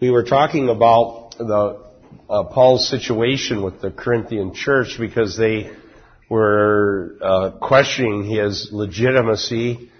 [0.00, 1.80] we were talking about the
[2.28, 5.70] uh, Paul's situation with the Corinthian church because they
[6.28, 9.90] were uh, questioning his legitimacy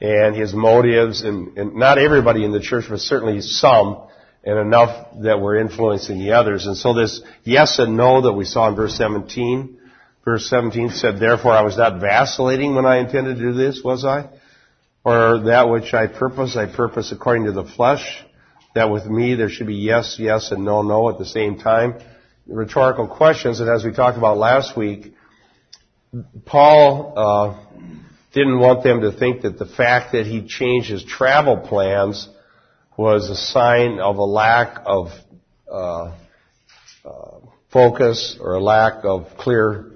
[0.00, 4.02] and his motives, and, and not everybody in the church, but certainly some,
[4.44, 6.66] and enough that were influencing the others.
[6.66, 9.78] And so this yes and no that we saw in verse 17,
[10.24, 14.04] verse 17 said, Therefore I was not vacillating when I intended to do this, was
[14.04, 14.30] I?
[15.04, 18.24] Or that which I purpose, I purpose according to the flesh,
[18.74, 22.00] that with me there should be yes, yes, and no, no at the same time.
[22.46, 25.14] Rhetorical questions, and as we talked about last week,
[26.44, 27.80] Paul uh,
[28.32, 32.28] didn't want them to think that the fact that he changed his travel plans
[32.96, 35.08] was a sign of a lack of
[35.70, 36.12] uh,
[37.04, 37.38] uh,
[37.72, 39.92] focus or a lack of clear,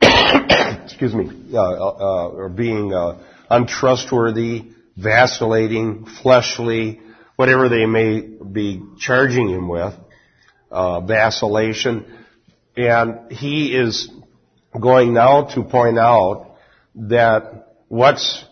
[0.02, 7.00] excuse me, uh, uh, or being uh, untrustworthy, vacillating, fleshly,
[7.38, 9.94] whatever they may be charging him with,
[10.72, 12.04] uh, vacillation.
[12.76, 14.10] And he is
[14.78, 16.56] going now to point out
[16.96, 18.44] that what's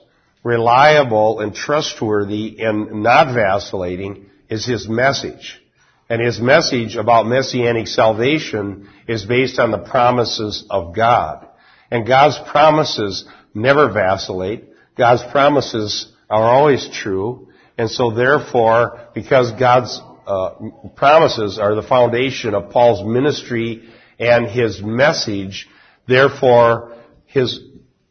[0.44, 5.60] reliable and trustworthy and not vacillating is his message.
[6.08, 11.48] And his message about messianic salvation is based on the promises of God.
[11.90, 14.62] And God's promises never vacillate.
[14.96, 17.45] God's promises are always true.
[17.78, 20.54] And so therefore, because God's uh,
[20.96, 25.68] promises are the foundation of Paul's ministry and his message,
[26.06, 26.94] Therefore,
[27.26, 27.60] his,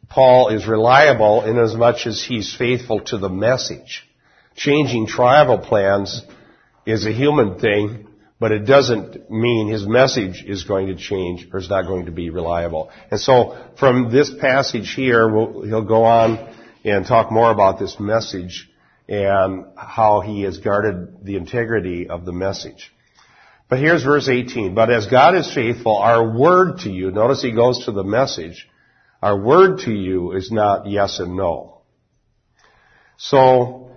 [0.08, 4.06] Paul is reliable in as much as he's faithful to the message.
[4.54, 6.22] Changing travel plans
[6.84, 8.06] is a human thing,
[8.38, 12.12] but it doesn't mean his message is going to change or is not going to
[12.12, 12.90] be reliable.
[13.10, 17.98] And so from this passage here, we'll, he'll go on and talk more about this
[17.98, 18.68] message
[19.08, 22.92] and how he has guarded the integrity of the message.
[23.68, 24.74] But here's verse 18.
[24.74, 28.68] But as God is faithful, our word to you, notice he goes to the message,
[29.22, 31.80] our word to you is not yes and no.
[33.16, 33.90] So,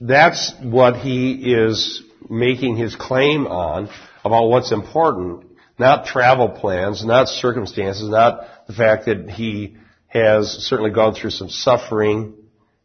[0.00, 3.90] that's what he is making his claim on
[4.24, 5.46] about what's important.
[5.78, 9.76] Not travel plans, not circumstances, not the fact that he
[10.06, 12.34] has certainly gone through some suffering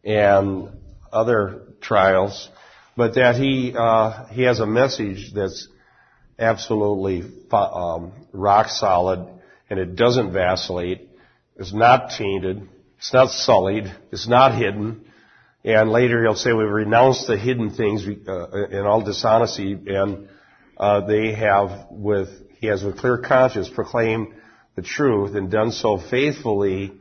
[0.03, 0.69] and
[1.15, 2.49] other trials,
[2.97, 5.67] but that he uh, he has a message that's
[6.37, 9.27] absolutely um, rock solid,
[9.69, 11.09] and it doesn't vacillate.
[11.57, 12.67] It's not tainted.
[12.97, 13.93] It's not sullied.
[14.11, 15.05] It's not hidden.
[15.63, 20.27] And later he'll say we've renounced the hidden things uh, in all dishonesty, and
[20.77, 24.33] uh, they have with he has with clear conscience proclaimed
[24.75, 26.91] the truth and done so faithfully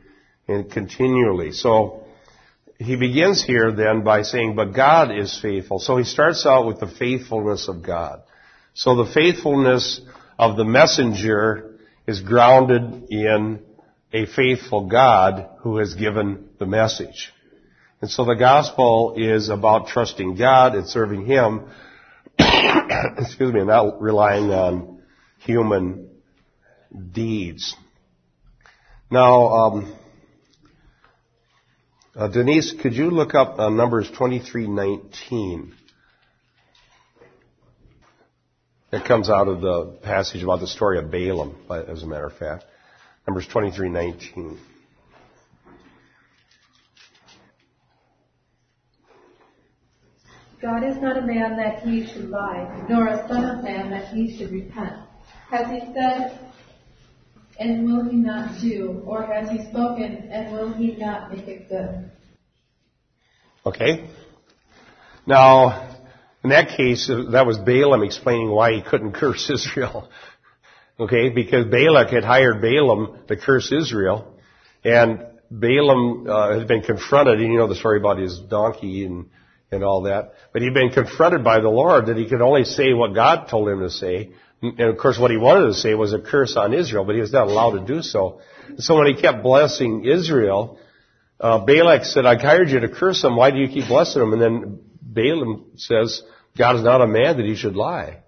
[0.46, 1.52] and continually.
[1.52, 2.03] So
[2.78, 5.78] he begins here then by saying, but God is faithful.
[5.78, 8.22] So he starts out with the faithfulness of God.
[8.74, 10.00] So the faithfulness
[10.38, 13.60] of the messenger is grounded in
[14.12, 17.32] a faithful God who has given the message.
[18.00, 21.68] And so the gospel is about trusting God and serving Him,
[22.38, 25.02] excuse me, not relying on
[25.38, 26.10] human
[27.12, 27.74] deeds.
[29.10, 29.96] Now, um,
[32.16, 35.75] uh, Denise, could you look up uh, Numbers 2319?
[38.92, 42.36] It comes out of the passage about the story of Balaam, as a matter of
[42.36, 42.64] fact.
[43.26, 44.58] Numbers 23:19.
[50.62, 54.14] God is not a man that he should lie, nor a son of man that
[54.14, 54.94] he should repent.
[55.50, 56.38] Has he said,
[57.59, 59.03] and will he not do?
[59.06, 62.10] Or has he spoken, and will he not make it good?
[63.66, 64.09] Okay.
[65.26, 65.97] Now,
[66.43, 70.09] in that case, uh, that was Balaam explaining why he couldn't curse Israel.
[70.98, 74.32] Okay, because Balak had hired Balaam to curse Israel,
[74.84, 79.26] and Balaam uh, had been confronted, and you know the story about his donkey and
[79.72, 80.34] and all that.
[80.53, 83.69] But he'd been confronted by the Lord that he could only say what God told
[83.69, 84.31] him to say.
[84.78, 87.20] And of course, what he wanted to say was a curse on Israel, but he
[87.20, 88.40] was not allowed to do so.
[88.78, 90.78] So when he kept blessing Israel,
[91.40, 93.37] uh, Balak said, "I hired you to curse them.
[93.37, 94.81] Why do you keep blessing them?" And then
[95.14, 96.22] Balaam says,
[96.56, 98.19] God is not a man that he should lie,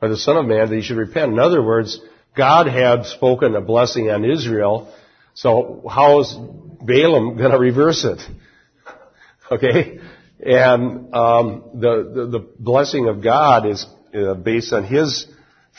[0.00, 1.32] or the son of man that he should repent.
[1.32, 2.00] In other words,
[2.36, 4.92] God had spoken a blessing on Israel,
[5.34, 8.20] so how is Balaam going to reverse it?
[9.50, 9.98] Okay?
[10.40, 15.26] And um, the, the, the blessing of God is uh, based on His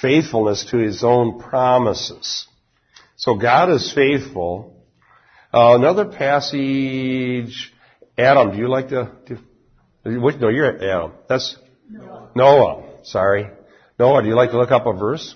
[0.01, 2.47] faithfulness to His own promises.
[3.15, 4.75] So God is faithful.
[5.53, 7.73] Uh, another passage,
[8.17, 9.11] Adam, do you like to?
[9.25, 9.37] Do,
[10.05, 11.13] no, you're Adam.
[11.27, 11.57] That's
[11.89, 12.29] Noah.
[12.35, 12.83] Noah.
[13.03, 13.49] Sorry.
[13.97, 15.35] Noah, do you like to look up a verse?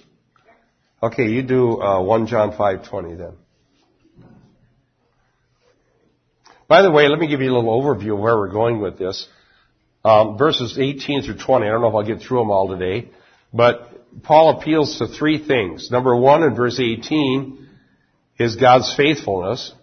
[1.01, 3.33] Okay, you do uh, 1 John 5.20 then.
[6.69, 8.97] By the way, let me give you a little overview of where we're going with
[8.97, 9.27] this.
[10.05, 13.09] Um, verses 18 through 20, I don't know if I'll get through them all today,
[13.53, 15.89] but Paul appeals to three things.
[15.91, 17.67] Number one, in verse 18,
[18.39, 19.73] is God's faithfulness.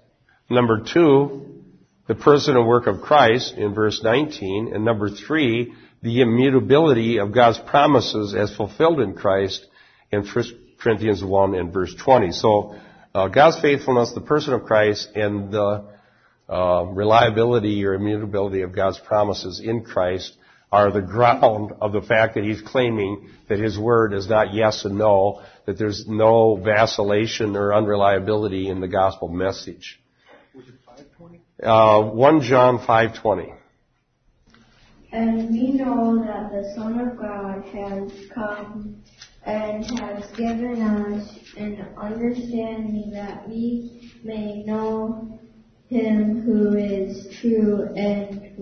[0.48, 1.64] Number two,
[2.06, 4.72] the person and work of Christ in verse 19.
[4.74, 9.66] And number three, the immutability of God's promises as fulfilled in Christ
[10.10, 10.44] in 1
[10.80, 12.32] Corinthians 1 and verse 20.
[12.32, 12.74] So,
[13.14, 15.84] uh, God's faithfulness, the person of Christ, and the
[16.48, 20.36] uh, reliability or immutability of God's promises in Christ
[20.72, 24.84] are the ground of the fact that he's claiming that his word is not yes
[24.84, 30.00] and no, that there's no vacillation or unreliability in the gospel message.
[31.62, 33.56] Uh, 1 John 5.20.
[35.12, 39.02] And we know that the Son of God has come
[39.44, 45.40] and has given us an understanding that we may know
[45.88, 48.56] him who is true and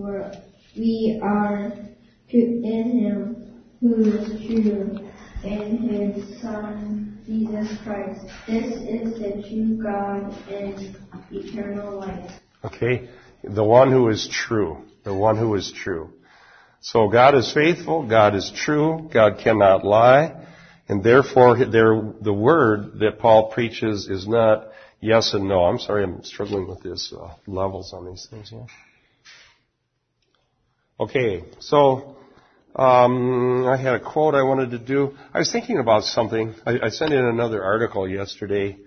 [0.75, 1.88] we are
[2.33, 4.99] in him who is true
[5.43, 8.25] and his Son Jesus Christ.
[8.47, 10.97] This is the true God and
[11.31, 12.31] eternal life.
[12.63, 13.09] Okay?
[13.43, 14.83] The one who is true.
[15.03, 16.11] The one who is true.
[16.81, 20.47] So God is faithful, God is true, God cannot lie,
[20.87, 24.69] and therefore the word that Paul preaches is not
[25.01, 25.65] yes and no.
[25.65, 28.65] I'm sorry, I'm struggling with these uh, levels on these things here.
[31.01, 32.17] Okay, so
[32.75, 35.17] um, I had a quote I wanted to do.
[35.33, 36.53] I was thinking about something.
[36.65, 38.77] I, I sent in another article yesterday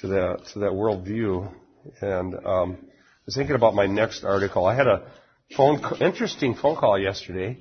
[0.00, 1.52] to that to that worldview,
[2.00, 4.66] and um, I was thinking about my next article.
[4.66, 5.10] I had a
[5.56, 7.58] phone interesting phone call yesterday,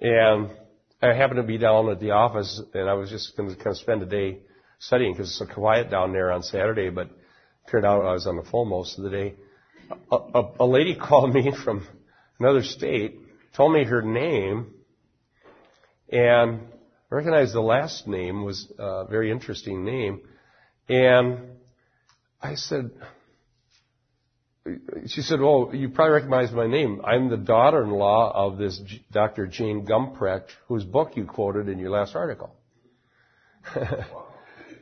[0.00, 0.50] and
[1.00, 3.68] I happened to be down at the office, and I was just going to kind
[3.68, 4.40] of spend a day
[4.78, 6.90] studying because it's so quiet down there on Saturday.
[6.90, 7.08] But
[7.70, 9.34] turned out I was on the phone most of the day.
[10.12, 11.88] A, a, a lady called me from
[12.38, 13.18] another state,
[13.56, 14.74] told me her name,
[16.10, 16.60] and
[17.10, 20.20] recognized the last name was a very interesting name,
[20.88, 21.38] and
[22.42, 22.90] I said
[25.06, 27.00] she said, "Oh, you probably recognize my name.
[27.04, 28.80] I'm the daughter-in-law of this
[29.12, 29.46] Dr.
[29.46, 32.54] Jane Gumprecht, whose book you quoted in your last article."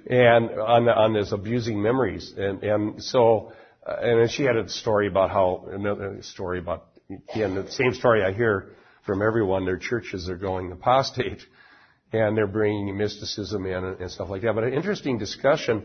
[0.06, 3.52] and on on this abusing memories, and and so,
[3.86, 6.86] and she had a story about how another story about
[7.32, 8.70] again the same story I hear
[9.06, 9.64] from everyone.
[9.64, 11.42] Their churches are going apostate,
[12.12, 14.54] and they're bringing mysticism in and, stuff like that.
[14.54, 15.84] But an interesting discussion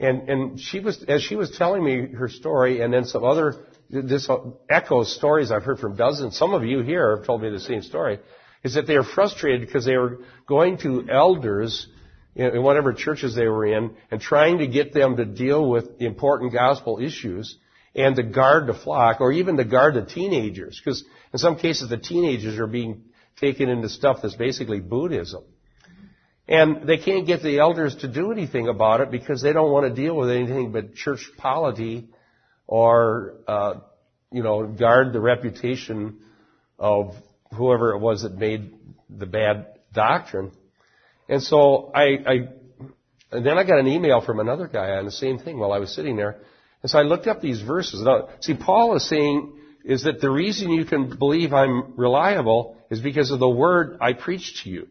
[0.00, 3.66] and, and she was, as she was telling me her story and then some other,
[3.90, 4.28] this
[4.70, 7.82] echoes stories I've heard from dozens, some of you here have told me the same
[7.82, 8.18] story,
[8.64, 11.86] is that they are frustrated because they were going to elders
[12.34, 16.54] in whatever churches they were in and trying to get them to deal with important
[16.54, 17.58] gospel issues
[17.94, 21.88] and to guard the flock or even to guard the teenagers because in some cases
[21.88, 23.02] the teenagers are being
[23.40, 25.44] taken into stuff that's basically Buddhism.
[26.46, 29.86] And they can't get the elders to do anything about it because they don't want
[29.86, 32.08] to deal with anything but church polity
[32.66, 33.74] or, uh,
[34.32, 36.18] you know, guard the reputation
[36.78, 37.14] of
[37.54, 38.74] whoever it was that made
[39.08, 40.50] the bad doctrine.
[41.28, 42.34] And so I, I
[43.32, 45.78] and then I got an email from another guy on the same thing while I
[45.78, 46.40] was sitting there.
[46.82, 48.02] And so I looked up these verses.
[48.02, 49.52] Now, see, Paul is saying
[49.84, 54.12] is that the reason you can believe I'm reliable is because of the word I
[54.12, 54.88] preach to you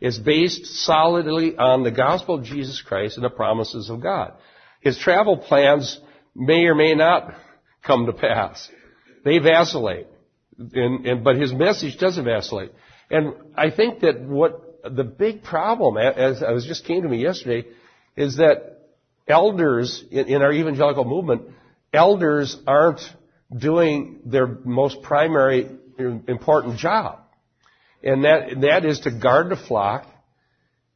[0.00, 4.34] is based solidly on the gospel of Jesus Christ and the promises of God.
[4.80, 5.98] His travel plans
[6.34, 7.34] may or may not
[7.82, 8.68] come to pass.
[9.24, 10.06] They vacillate.
[10.58, 12.72] And, and, but his message doesn't vacillate.
[13.10, 17.66] And I think that what the big problem, as, as just came to me yesterday,
[18.16, 18.83] is that
[19.26, 21.42] elders in, in our evangelical movement,
[21.92, 23.00] elders aren't
[23.56, 27.20] doing their most primary important job
[28.04, 30.06] and that, and that is to guard the flock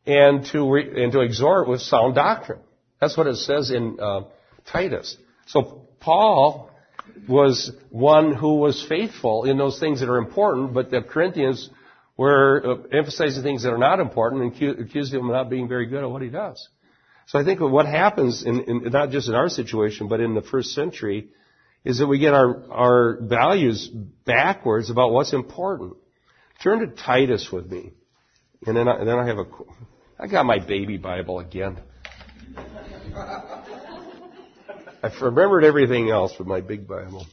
[0.07, 2.61] and to, re, and to exhort with sound doctrine.
[3.01, 4.25] That's what it says in uh,
[4.71, 5.17] Titus.
[5.47, 6.71] So Paul
[7.27, 11.71] was one who was faithful in those things that are important, but the Corinthians
[12.17, 15.87] were uh, emphasizing things that are not important and accused him of not being very
[15.87, 16.69] good at what he does.
[17.29, 20.41] So I think what happens, in, in, not just in our situation, but in the
[20.41, 21.29] first century,
[21.85, 23.87] is that we get our, our values
[24.25, 25.99] backwards about what's important.
[26.63, 27.93] Turn to Titus with me.
[28.67, 29.45] And then I, then I have a,
[30.19, 31.79] I got my baby Bible again.
[35.03, 37.27] I've remembered everything else with my big Bible.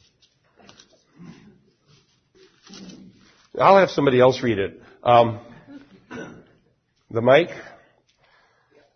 [3.58, 4.82] I'll have somebody else read it.
[5.04, 5.40] Um,
[7.10, 7.48] the mic.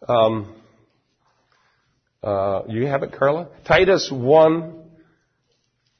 [0.05, 0.58] Um,
[2.23, 3.47] uh, you have it, Carla?
[3.65, 4.83] Titus 1,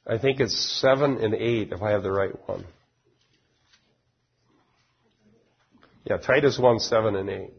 [0.06, 2.64] I think it's 7 and 8, if I have the right one.
[6.04, 7.50] Yeah, Titus 1, 7 and 8.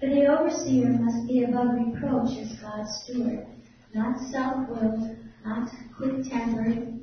[0.00, 3.46] But the overseer must be above reproach as God's steward,
[3.94, 7.00] not self-willed, not quick-tempered,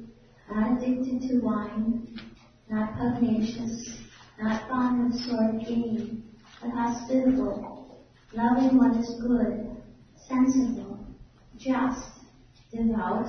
[0.51, 2.19] not addicted to wine,
[2.69, 3.97] not pugnacious,
[4.41, 6.23] not fond of sword gain,
[6.61, 7.78] but hospitable,
[8.33, 9.77] loving what is good,
[10.27, 10.99] sensible,
[11.57, 12.07] just,
[12.71, 13.27] devout,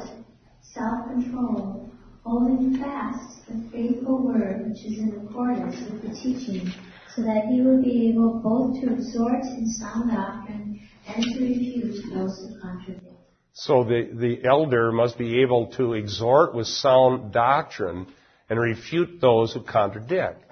[0.63, 1.91] self-controlled,
[2.25, 6.71] holding fast the faithful word which is in accordance with the teaching,
[7.15, 12.05] so that he will be able both to exhort in sound doctrine and to refute
[12.15, 13.07] those who contradict.
[13.53, 18.07] So the, the elder must be able to exhort with sound doctrine
[18.49, 20.45] and refute those who contradict.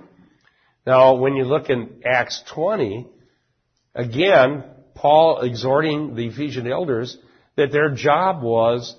[0.86, 3.06] Now, when you look in Acts 20,
[3.94, 4.64] again,
[4.94, 7.16] Paul exhorting the Ephesian elders
[7.56, 8.96] that their job was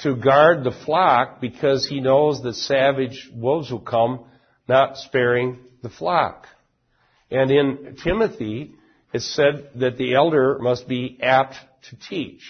[0.00, 4.24] to guard the flock because he knows that savage wolves will come,
[4.68, 6.46] not sparing the flock.
[7.30, 8.74] And in Timothy,
[9.12, 11.56] it said that the elder must be apt
[11.90, 12.42] to teach.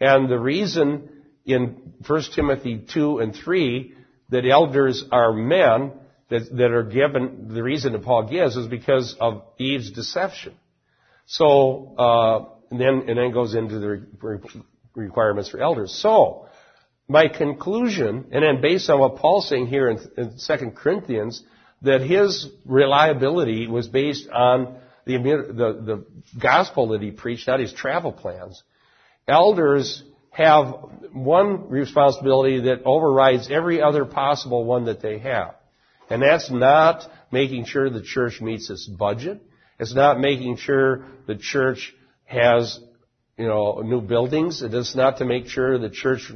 [0.00, 1.08] And the reason
[1.44, 3.94] in 1 Timothy 2 and 3
[4.30, 5.92] that elders are men
[6.30, 10.54] that, that are given, the reason that Paul gives is because of Eve's deception.
[11.26, 14.06] So, uh, and then, and then goes into the
[14.94, 15.92] requirements for elders.
[15.94, 16.48] So,
[17.08, 21.42] my conclusion, and then based on what Paul's saying here in, in 2 Corinthians,
[21.82, 26.06] that his reliability was based on the, the, the
[26.40, 28.62] gospel that he preached, not his travel plans.
[29.28, 30.74] Elders have
[31.12, 35.54] one responsibility that overrides every other possible one that they have.
[36.10, 39.42] And that's not making sure the church meets its budget.
[39.78, 42.78] It's not making sure the church has,
[43.36, 44.62] you know, new buildings.
[44.62, 46.30] It is not to make sure the church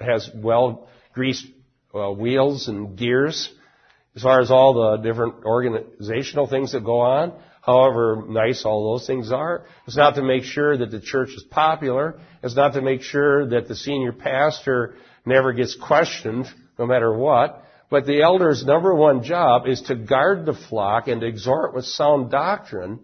[0.00, 1.46] has well greased
[1.94, 3.52] uh, wheels and gears
[4.16, 7.32] as far as all the different organizational things that go on
[7.64, 9.64] however nice all those things are.
[9.86, 12.18] It's not to make sure that the church is popular.
[12.42, 16.46] It's not to make sure that the senior pastor never gets questioned
[16.78, 17.63] no matter what.
[17.90, 21.84] But the elder's number one job is to guard the flock and to exhort with
[21.84, 23.00] sound doctrine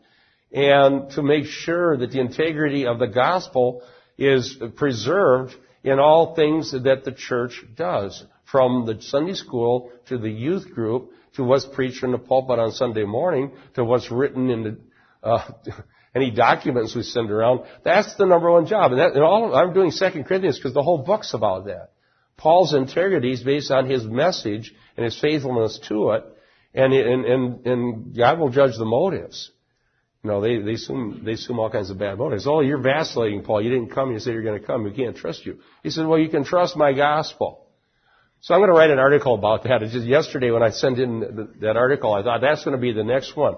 [0.53, 3.83] and to make sure that the integrity of the gospel
[4.19, 10.31] is preserved in all things that the church does, from the Sunday school to the
[10.31, 14.63] youth group to what's preached in the pulpit on Sunday morning to what's written in
[14.65, 14.79] the,
[15.23, 15.51] uh,
[16.15, 17.61] any documents we send around.
[17.85, 18.93] That's the number one job.
[18.93, 21.91] And, that, and all I'm doing Second Corinthians because the whole book's about that.
[22.41, 26.25] Paul's integrity is based on his message and his faithfulness to it,
[26.73, 29.51] and and and, and God will judge the motives.
[30.25, 32.47] You know, they they assume they assume all kinds of bad motives.
[32.47, 33.61] Oh, you're vacillating, Paul.
[33.61, 34.11] You didn't come.
[34.11, 34.85] You said you're going to come.
[34.85, 35.59] We can't trust you.
[35.83, 37.67] He said, well, you can trust my gospel.
[38.41, 39.83] So I'm going to write an article about that.
[39.83, 42.93] It's just yesterday when I sent in that article, I thought that's going to be
[42.93, 43.57] the next one.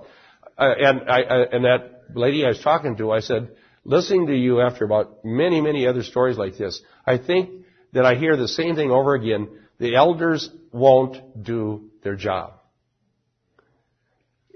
[0.58, 1.20] Uh, and I,
[1.52, 3.50] and that lady I was talking to, I said,
[3.84, 7.61] listening to you after about many, many other stories like this, I think
[7.92, 9.48] that I hear the same thing over again.
[9.78, 12.54] The elders won't do their job.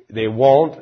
[0.08, 0.80] They won't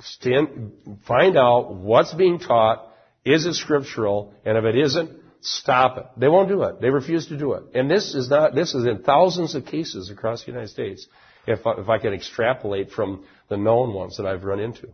[0.00, 0.72] stand,
[1.06, 2.92] find out what's being taught,
[3.24, 6.04] is it scriptural, and if it isn't, stop it.
[6.16, 6.80] They won't do it.
[6.80, 7.64] They refuse to do it.
[7.74, 11.06] And this is not, this is in thousands of cases across the United States,
[11.46, 14.88] if I, if I can extrapolate from the known ones that I've run into.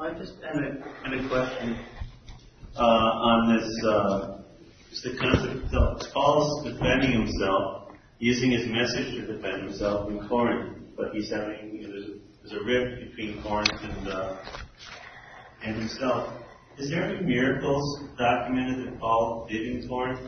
[0.00, 1.76] I just had a, had a question
[2.76, 4.37] uh, on this, uh,
[5.02, 11.12] the concept of Paul's defending himself, using his message to defend himself in Corinth, but
[11.12, 14.36] he's having, you know, there's, a, there's a rift between Corinth and, uh,
[15.64, 16.32] and himself.
[16.78, 20.20] Is there any miracles documented that Paul did in Corinth?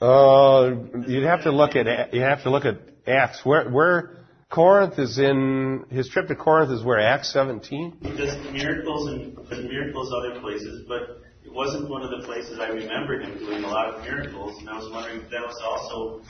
[0.00, 3.44] Uh, you'd have to look at you have to look at Acts.
[3.44, 7.98] Where where Corinth is in his trip to Corinth is where Acts 17.
[8.00, 9.36] Because miracles and
[9.68, 13.68] miracles other places, but it wasn't one of the places I remember him doing a
[13.68, 16.22] lot of miracles, and I was wondering if that was also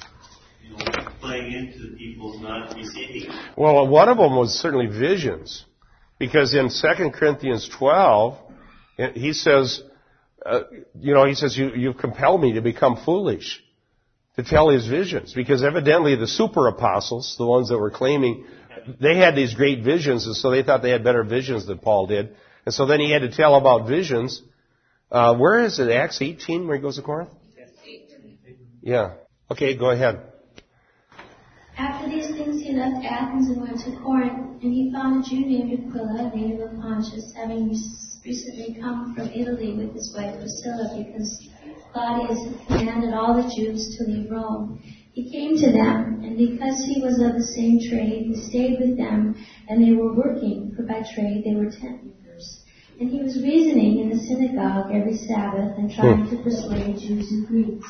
[0.63, 3.31] you know, playing into the people's not receiving.
[3.57, 5.65] Well, one of them was certainly visions,
[6.19, 8.39] because in 2 Corinthians 12
[9.15, 9.83] he says,
[10.45, 10.61] uh,
[10.99, 13.63] you know, he says, you, you've compelled me to become foolish
[14.37, 18.47] to tell his visions because evidently the super apostles, the ones that were claiming,
[19.01, 22.07] they had these great visions and so they thought they had better visions than Paul
[22.07, 22.37] did.
[22.65, 24.43] And so then he had to tell about visions.
[25.11, 25.91] Uh, where is it?
[25.91, 27.31] Acts 18 where he goes to Corinth?
[28.83, 29.15] Yeah.
[29.51, 30.23] Okay, go ahead.
[31.77, 35.41] After these things, he left Athens and went to Corinth, and he found a Jew
[35.41, 37.69] named Aquila, native of Pontus, having
[38.25, 41.49] recently come from Italy with his wife Priscilla, because
[41.93, 42.39] Claudius
[42.69, 44.81] commanded all the Jews to leave Rome.
[45.13, 48.97] He came to them, and because he was of the same trade, he stayed with
[48.97, 49.35] them,
[49.69, 52.15] and they were working, for by trade they were tent.
[53.01, 56.37] And he was reasoning in the synagogue every Sabbath and trying hmm.
[56.37, 57.89] to persuade Jews and Greeks.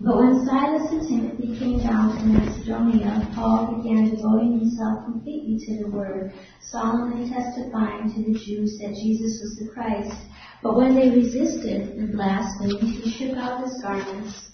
[0.00, 5.84] But when Silas and Timothy came down from Macedonia, Paul began devoting himself completely to
[5.84, 10.16] the word, solemnly testifying to the Jews that Jesus was the Christ.
[10.62, 14.48] But when they resisted and blasphemed, he shook out his garments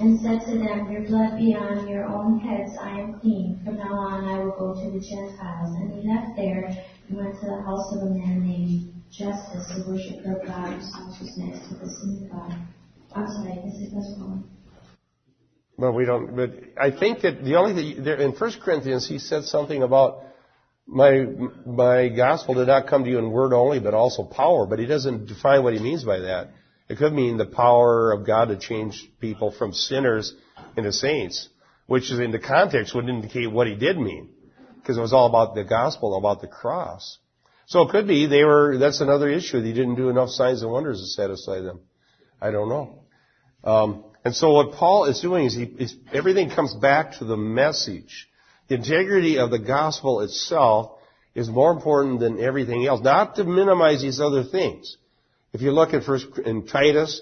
[0.00, 3.60] and said to them, Your blood be on your own heads, I am clean.
[3.62, 5.76] From now on I will go to the Gentiles.
[5.76, 6.64] And he left there
[7.08, 10.94] and went to the house of a man named Justus, a worshiper of God, whose
[10.94, 12.52] house was next to the synagogue.
[13.14, 14.44] I'm sorry, this is one.
[15.76, 19.44] Well, we don't, but I think that the only thing, in 1 Corinthians, he said
[19.44, 20.24] something about
[20.86, 21.26] my,
[21.66, 24.86] my gospel did not come to you in word only, but also power, but he
[24.86, 26.48] doesn't define what he means by that.
[26.88, 30.34] It could mean the power of God to change people from sinners
[30.76, 31.48] into saints,
[31.86, 34.30] which is in the context would indicate what he did mean.
[34.76, 37.18] Because it was all about the gospel, about the cross.
[37.66, 39.60] So it could be they were, that's another issue.
[39.60, 41.80] They didn't do enough signs and wonders to satisfy them.
[42.40, 43.04] I don't know.
[43.64, 47.36] Um, and so what Paul is doing is, he, is everything comes back to the
[47.36, 48.28] message.
[48.68, 50.98] The integrity of the gospel itself
[51.34, 53.00] is more important than everything else.
[53.02, 54.96] Not to minimize these other things.
[55.52, 57.20] If you look at first in Titus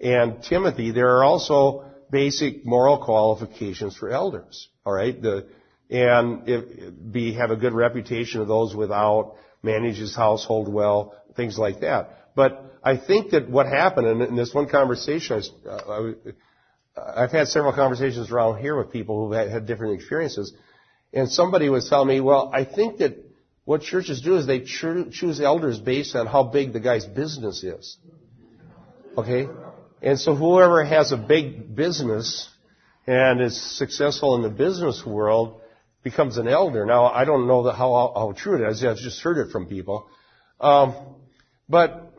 [0.00, 4.68] and Timothy, there are also basic moral qualifications for elders.
[4.84, 5.46] All right, the,
[5.90, 11.58] and if, be have a good reputation of those without, manage his household well, things
[11.58, 12.32] like that.
[12.36, 16.12] But I think that what happened in, in this one conversation, I, uh,
[16.96, 20.52] I, I've had several conversations around here with people who had, had different experiences,
[21.12, 23.16] and somebody was telling me, well, I think that
[23.64, 27.96] what churches do is they choose elders based on how big the guy's business is.
[29.16, 29.48] Okay?
[30.02, 32.50] And so whoever has a big business
[33.06, 35.60] and is successful in the business world
[36.04, 36.84] becomes an elder.
[36.84, 38.84] Now, I don't know how, how true it is.
[38.84, 40.06] I've just heard it from people.
[40.60, 40.94] Um,
[41.68, 42.12] but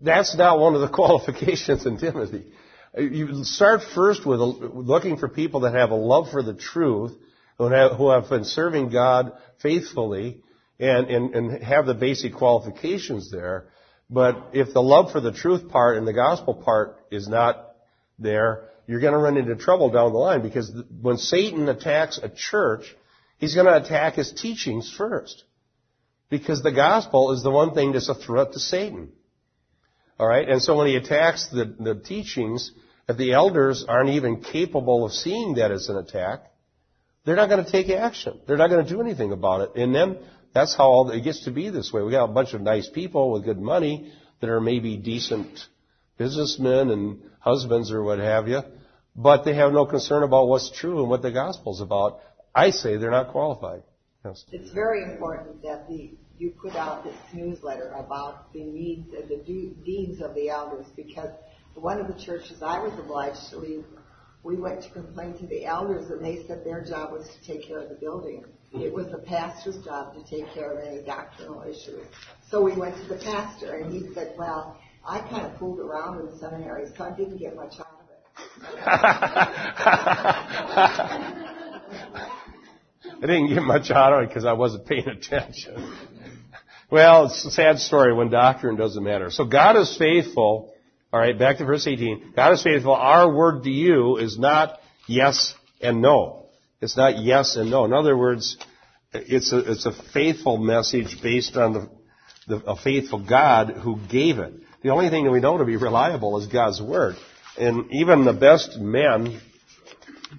[0.00, 2.52] that's not one of the qualifications in Timothy.
[2.96, 7.12] You start first with looking for people that have a love for the truth
[7.58, 10.42] who have, been serving God faithfully
[10.80, 13.66] and, and, and have the basic qualifications there.
[14.10, 17.72] But if the love for the truth part and the gospel part is not
[18.18, 20.72] there, you're going to run into trouble down the line because
[21.02, 22.96] when Satan attacks a church,
[23.36, 25.44] he's going to attack his teachings first.
[26.30, 29.12] Because the gospel is the one thing that's a threat to Satan.
[30.18, 30.48] Alright?
[30.48, 32.72] And so when he attacks the, the teachings,
[33.08, 36.44] if the elders aren't even capable of seeing that as an attack,
[37.26, 38.40] they're not going to take action.
[38.46, 39.76] They're not going to do anything about it.
[39.76, 40.18] And then
[40.54, 42.00] that's how it gets to be this way.
[42.00, 45.58] We got a bunch of nice people with good money that are maybe decent
[46.18, 48.60] businessmen and husbands or what have you,
[49.16, 52.20] but they have no concern about what's true and what the gospel's about.
[52.54, 53.82] I say they're not qualified.
[54.24, 54.44] Yes.
[54.52, 59.42] It's very important that the you put out this newsletter about the needs and the
[59.84, 61.30] deeds of the elders because
[61.74, 63.84] one of the churches I was obliged to leave
[64.42, 67.66] we went to complain to the elders and they said their job was to take
[67.66, 68.44] care of the building.
[68.72, 72.06] It was the pastor's job to take care of any doctrinal issues.
[72.50, 76.20] So we went to the pastor and he said, well, I kind of fooled around
[76.20, 78.18] in the seminary, so I didn't get much out of it.
[83.16, 85.92] I didn't get much out of it because I wasn't paying attention.
[86.90, 89.30] well, it's a sad story when doctrine doesn't matter.
[89.30, 90.74] So God is faithful
[91.10, 92.34] all right, back to verse 18.
[92.36, 92.92] God is faithful.
[92.92, 96.46] Our word to you is not yes and no.
[96.82, 97.86] It's not yes and no.
[97.86, 98.58] In other words,
[99.14, 101.90] it's a, it's a faithful message based on the,
[102.46, 104.52] the, a faithful God who gave it.
[104.82, 107.16] The only thing that we know to be reliable is God's word.
[107.58, 109.40] And even the best men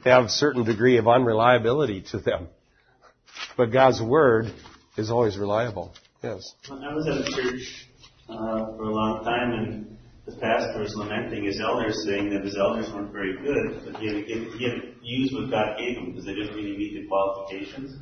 [0.05, 2.47] have a certain degree of unreliability to them.
[3.57, 4.53] But God's word
[4.97, 5.93] is always reliable.
[6.23, 6.53] Yes.
[6.67, 7.87] When I was at a church
[8.29, 12.55] uh, for a long time, and the pastor was lamenting his elders, saying that his
[12.57, 16.25] elders weren't very good, but he had, he had used what God gave him because
[16.25, 17.97] they didn't really meet the qualifications.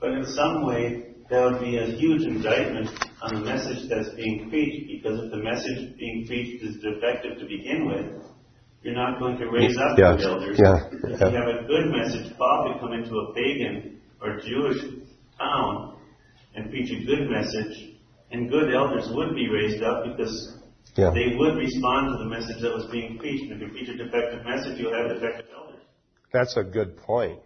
[0.00, 2.90] But in some way, that would be a huge indictment
[3.22, 7.46] on the message that's being preached, because if the message being preached is defective to
[7.46, 8.22] begin with,
[8.82, 10.16] you're not going to raise up yeah.
[10.16, 10.58] good elders.
[10.58, 10.88] Yeah.
[10.90, 14.82] If you have a good message, Bob could come into a pagan or Jewish
[15.38, 15.96] town
[16.54, 17.94] and preach a good message,
[18.32, 20.60] and good elders would be raised up because
[20.96, 21.10] yeah.
[21.14, 23.50] They would respond to the message that was being preached.
[23.50, 25.82] And if you preach a defective message, you'll have defective elders.
[26.32, 27.40] That's a good point.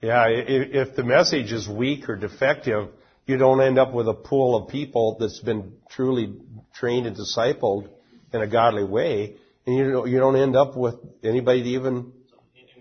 [0.00, 2.90] Yeah, if, the message is weak or defective,
[3.26, 6.36] you don't end up with a pool of people that's been truly
[6.74, 7.88] trained and discipled
[8.32, 11.94] in a godly way, and you don't, you don't end up with anybody to even.
[11.96, 12.12] In,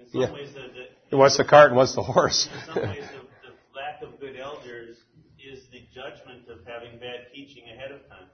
[0.01, 0.31] in some Yeah.
[0.31, 0.61] ways, the,
[1.09, 2.47] the, What's the cart and what's the horse?
[2.53, 4.97] in some ways, the, the lack of good elders
[5.43, 8.27] is the judgment of having bad teaching ahead of time.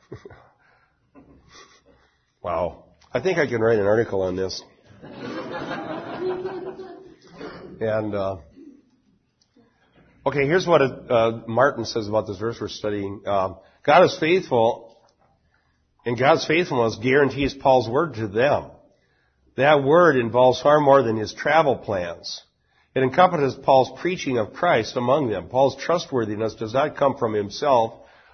[2.44, 2.84] wow.
[3.14, 4.62] I think I can write an article on this.
[7.80, 8.38] and uh,
[10.26, 13.22] okay, here's what uh, Martin says about this verse we're studying.
[13.26, 14.98] Um, God is faithful,
[16.06, 18.72] and God's faithfulness guarantees Paul's word to them.
[19.56, 22.42] That word involves far more than his travel plans.
[22.96, 25.50] It encompasses Paul's preaching of Christ among them.
[25.50, 27.94] Paul's trustworthiness does not come from himself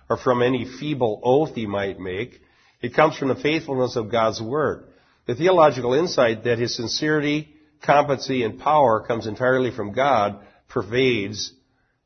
[0.10, 2.42] or from any feeble oath he might make.
[2.82, 4.86] It comes from the faithfulness of God's Word.
[5.28, 11.54] The theological insight that his sincerity, competency, and power comes entirely from God pervades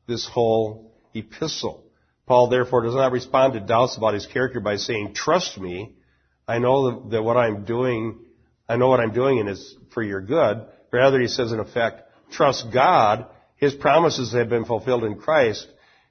[0.06, 1.84] this whole epistle.
[2.26, 5.94] Paul therefore does not respond to doubts about his character by saying, trust me,
[6.48, 8.20] I know that what I'm doing,
[8.68, 10.66] I know what I'm doing and it's for your good.
[10.90, 15.66] Rather, he says in effect, trust God, his promises have been fulfilled in Christ,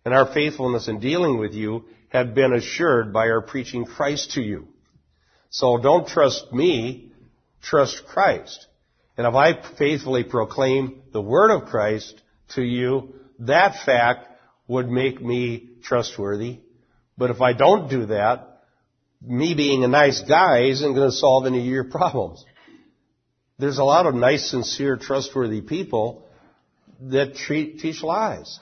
[0.06, 4.42] and our faithfulness in dealing with you have been assured by our preaching Christ to
[4.42, 4.68] you.
[5.50, 7.12] So don't trust me,
[7.62, 8.68] trust Christ.
[9.18, 12.22] And if I faithfully proclaim the word of Christ
[12.56, 14.28] to you, that fact
[14.68, 16.60] would make me trustworthy.
[17.18, 18.62] But if I don't do that,
[19.22, 22.44] me being a nice guy isn't going to solve any of your problems.
[23.60, 26.24] There's a lot of nice, sincere, trustworthy people
[27.02, 28.60] that treat, teach lies.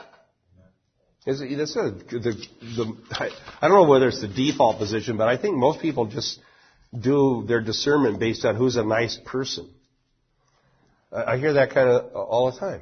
[1.25, 2.97] Is it, that's a, the, the,
[3.61, 6.39] I, don't know whether it's the default position, but I think most people just
[6.97, 9.69] do their discernment based on who's a nice person.
[11.11, 12.81] I hear that kind of all the time.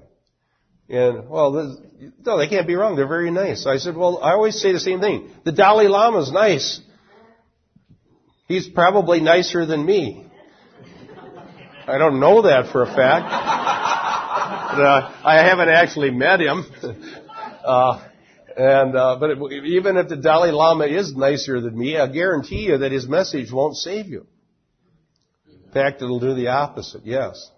[0.89, 1.77] And, well, this,
[2.25, 2.95] no, they can't be wrong.
[2.95, 3.67] They're very nice.
[3.67, 5.29] I said, well, I always say the same thing.
[5.45, 6.81] The Dalai Lama's nice.
[8.47, 10.25] He's probably nicer than me.
[11.87, 13.25] I don't know that for a fact.
[14.75, 16.65] but, uh, I haven't actually met him.
[17.63, 18.05] uh,
[18.57, 22.65] and uh, but it, even if the Dalai Lama is nicer than me, I guarantee
[22.65, 24.25] you that his message won't save you.
[25.47, 27.05] In fact, it'll do the opposite.
[27.05, 27.49] Yes.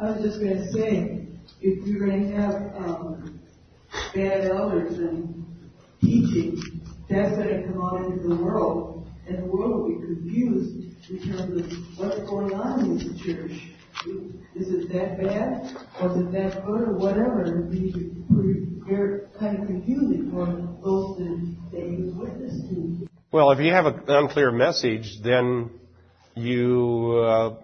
[0.00, 1.26] I was just going to say,
[1.60, 3.40] if you're going to have um,
[4.14, 5.44] bad elders and
[6.00, 11.10] teaching, that's going to come out into the world, and the world will be confused
[11.10, 13.52] in terms of what's going on in the church.
[14.56, 17.44] Is it that bad, or is it that good, or whatever?
[17.44, 17.92] It'd be
[18.88, 20.46] very kind of confusing for
[20.82, 23.06] those that, that you witness to.
[23.32, 25.70] Well, if you have an unclear message, then
[26.34, 27.54] you, uh,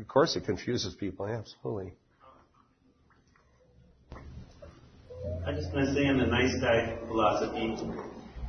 [0.00, 1.26] of course, it confuses people.
[1.26, 1.92] Absolutely.
[5.46, 7.76] I just want to say on the nice guy philosophy,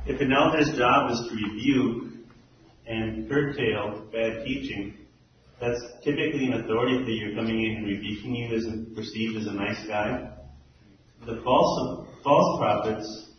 [0.06, 2.12] if an elder's job is to rebuke
[2.86, 4.96] and curtail bad teaching,
[5.60, 9.86] that's typically an authority figure coming in and rebuking you as perceived as a nice
[9.86, 10.30] guy.
[11.26, 13.30] The false false prophets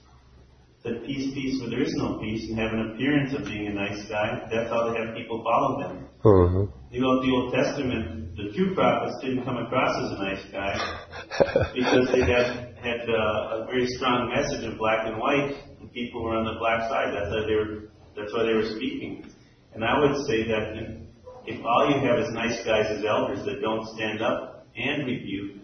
[0.84, 3.74] that peace, peace where there is no peace and have an appearance of being a
[3.74, 6.08] nice guy, that's how they have people follow them.
[6.23, 6.67] Uh-huh.
[6.91, 10.77] The Old, the Old Testament, the true prophets didn't come across as a nice guy
[11.73, 16.23] because they had had uh, a very strong message of black and white, and people
[16.23, 17.13] were on the black side.
[17.13, 17.89] That's why they were.
[18.15, 19.25] That's why they were speaking.
[19.73, 23.45] And I would say that if, if all you have is nice guys as elders
[23.45, 25.62] that don't stand up and rebuke,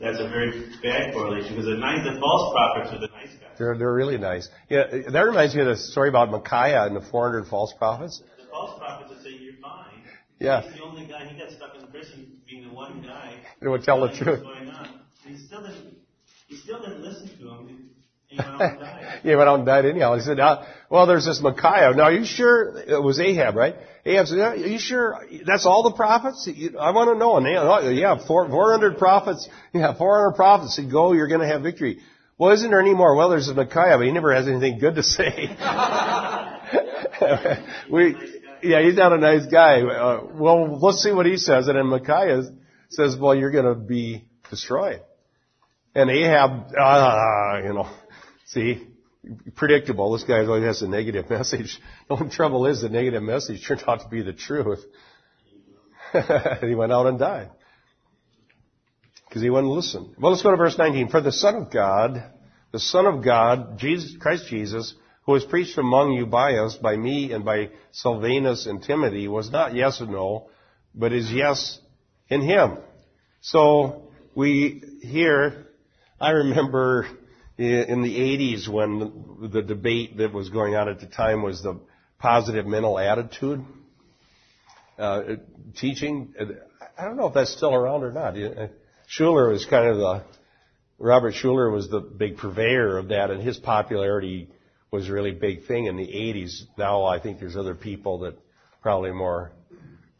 [0.00, 0.50] that's a very
[0.82, 3.54] bad correlation because the nice, the false prophets are the nice guys.
[3.58, 4.48] They're, they're really nice.
[4.70, 8.22] Yeah, that reminds me of the story about Micaiah and the 400 false prophets.
[8.22, 8.39] The false prophets would say you're
[10.40, 10.62] Yeah.
[10.62, 11.26] He's the only guy.
[11.26, 13.34] He got stuck in prison being the one guy.
[13.60, 14.42] They would tell the truth.
[14.42, 14.88] Going on?
[15.26, 15.94] And he still didn't.
[16.48, 17.90] He still didn't listen to him.
[18.26, 19.20] He went out and died.
[19.22, 20.14] he went out and died anyhow.
[20.14, 21.92] He said, now, well, there's this Micaiah.
[21.94, 23.76] Now, are you sure it was Ahab, right?
[24.06, 26.48] Ahab said, are you sure that's all the prophets?
[26.48, 27.36] I want to know.
[27.36, 29.46] And they, oh, yeah, four, 400 prophets.
[29.74, 31.98] Yeah, 400 prophets said, go, you're going to have victory.
[32.38, 33.14] Well, isn't there any more?
[33.14, 35.54] Well, there's a Micaiah, but he never has anything good to say.
[37.90, 38.16] we,
[38.62, 39.82] yeah, he's not a nice guy.
[39.82, 41.68] Uh, well, let's see what he says.
[41.68, 42.42] And then Micaiah
[42.90, 45.02] says, well, you're going to be destroyed.
[45.94, 47.88] And Ahab, ah, you know,
[48.46, 48.86] see,
[49.54, 50.12] predictable.
[50.12, 51.78] This guy always has a negative message.
[52.08, 54.84] The only trouble is the negative message turned out to be the truth.
[56.60, 57.50] he went out and died.
[59.28, 60.14] Because he wouldn't listen.
[60.18, 61.08] Well, let's go to verse 19.
[61.08, 62.20] For the Son of God,
[62.72, 64.94] the Son of God, Jesus, Christ Jesus,
[65.30, 69.48] who was preached among you by us, by me and by Silvanus and Timothy, was
[69.48, 70.50] not yes or no,
[70.92, 71.78] but is yes
[72.28, 72.78] in him.
[73.40, 75.68] So we hear
[76.20, 77.06] I remember
[77.56, 81.78] in the 80s when the debate that was going on at the time was the
[82.18, 83.64] positive mental attitude
[84.98, 85.22] uh,
[85.76, 86.34] teaching.
[86.98, 88.34] I don't know if that's still around or not.
[89.06, 90.24] Schuller was kind of the,
[90.98, 94.48] Robert Schuller was the big purveyor of that and his popularity
[94.90, 96.62] was a really big thing in the 80s.
[96.76, 98.34] Now I think there's other people that
[98.82, 99.52] probably more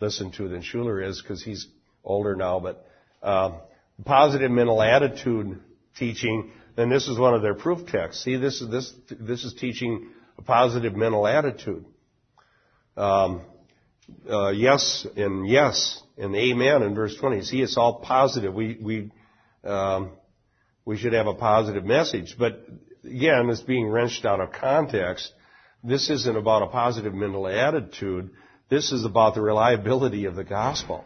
[0.01, 1.67] listen to than Schuller is because he's
[2.05, 2.87] older now, but
[3.23, 3.59] uh,
[4.05, 5.61] positive mental attitude
[5.97, 8.25] teaching, then this is one of their proof texts.
[8.25, 11.85] See, this is this this is teaching a positive mental attitude.
[12.97, 13.43] Um,
[14.29, 17.43] uh, yes and yes and amen in verse 20.
[17.43, 18.55] See, it's all positive.
[18.55, 19.11] We we
[19.65, 20.13] um,
[20.85, 22.67] we should have a positive message, but
[23.05, 25.33] again, it's being wrenched out of context.
[25.83, 28.31] This isn't about a positive mental attitude.
[28.69, 31.05] This is about the reliability of the gospel.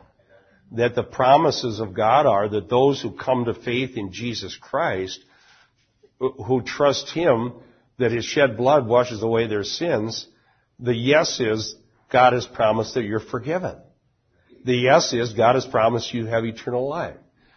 [0.73, 5.21] That the promises of God are that those who come to faith in Jesus Christ,
[6.19, 7.55] who trust Him,
[7.99, 10.27] that His shed blood washes away their sins,
[10.79, 11.77] the yes is
[12.11, 13.77] God has promised that you're forgiven.
[14.65, 17.17] The yes is God has promised you have eternal life.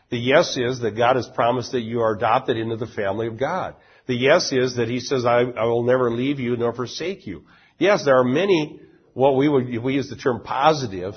[0.10, 3.40] The yes is that God has promised that you are adopted into the family of
[3.40, 3.76] God.
[4.08, 7.44] The yes is that He says, I, I will never leave you nor forsake you.
[7.78, 8.82] Yes, there are many,
[9.14, 11.14] what we would, we use the term positive,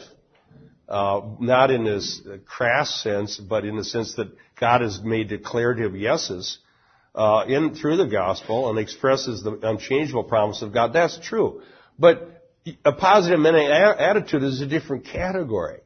[0.88, 5.96] uh, not in this crass sense, but in the sense that God has made declarative
[5.96, 6.59] yeses,
[7.14, 10.92] uh, in, through the gospel and expresses the unchangeable promise of God.
[10.92, 11.62] That's true.
[11.98, 12.44] But
[12.85, 15.81] a positive attitude is a different category.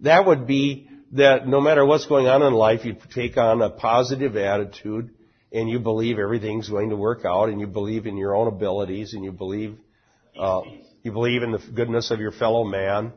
[0.00, 3.70] That would be that no matter what's going on in life, you take on a
[3.70, 5.10] positive attitude
[5.52, 9.12] and you believe everything's going to work out and you believe in your own abilities
[9.12, 9.76] and you believe,
[10.38, 10.62] uh,
[11.02, 13.12] you believe in the goodness of your fellow man.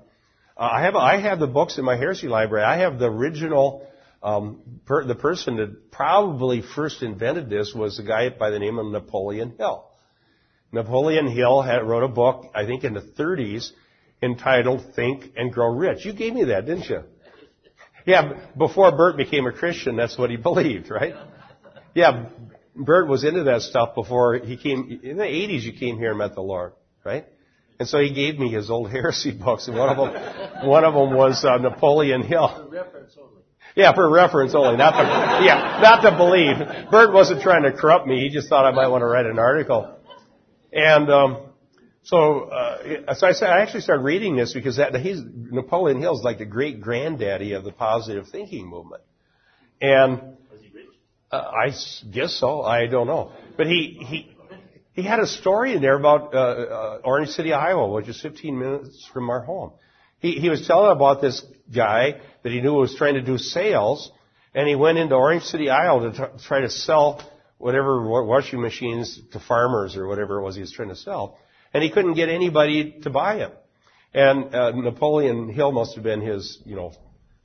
[0.58, 2.66] Uh, I have, I have the books in my heresy library.
[2.66, 3.88] I have the original,
[4.22, 8.80] um, per, the person that probably first invented this was a guy by the name
[8.80, 9.86] of Napoleon Hill.
[10.72, 13.70] Napoleon Hill had, wrote a book, I think in the 30s,
[14.22, 16.06] entitled Think and Grow Rich.
[16.06, 17.04] You gave me that, didn't you?
[18.06, 21.16] Yeah, before Bert became a Christian, that's what he believed, right?
[21.96, 22.26] Yeah,
[22.76, 26.18] Bert was into that stuff before he came, in the 80s you came here and
[26.20, 26.74] met the Lord,
[27.06, 27.26] right?
[27.80, 30.94] And so he gave me his old heresy books, and one of them, one of
[30.94, 32.70] them was uh, Napoleon Hill.
[33.76, 36.92] Yeah, for reference only, not to, yeah, not to believe.
[36.92, 38.22] Bert wasn't trying to corrupt me.
[38.22, 39.98] He just thought I might want to write an article.
[40.72, 41.50] And um,
[42.04, 46.24] so, uh, so I, said, I actually started reading this because that, he's Napoleon Hill's
[46.24, 49.02] like the great granddaddy of the positive thinking movement.
[49.82, 50.38] And
[51.32, 51.72] uh, I
[52.12, 52.62] guess so.
[52.62, 54.36] I don't know, but he he
[54.94, 58.58] he had a story in there about uh, uh, Orange City, Iowa, which is 15
[58.58, 59.72] minutes from our home.
[60.20, 64.12] He he was telling about this guy that he knew was trying to do sales,
[64.54, 67.22] and he went into Orange City, Iowa to t- try to sell
[67.58, 71.38] whatever washing machines to farmers or whatever it was he was trying to sell.
[71.74, 73.52] And he couldn't get anybody to buy them.
[74.14, 76.94] And uh, Napoleon Hill must have been his, you know,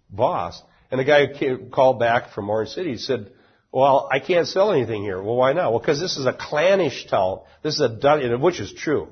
[0.09, 0.63] boss.
[0.91, 2.97] And the guy came, called back from Orange City.
[2.97, 3.33] Said,
[3.73, 5.23] well, I can't sell anything here.
[5.23, 5.71] Well, why not?
[5.71, 7.41] Well, because this is a clannish town.
[7.63, 9.09] This is a Dutch, which is true.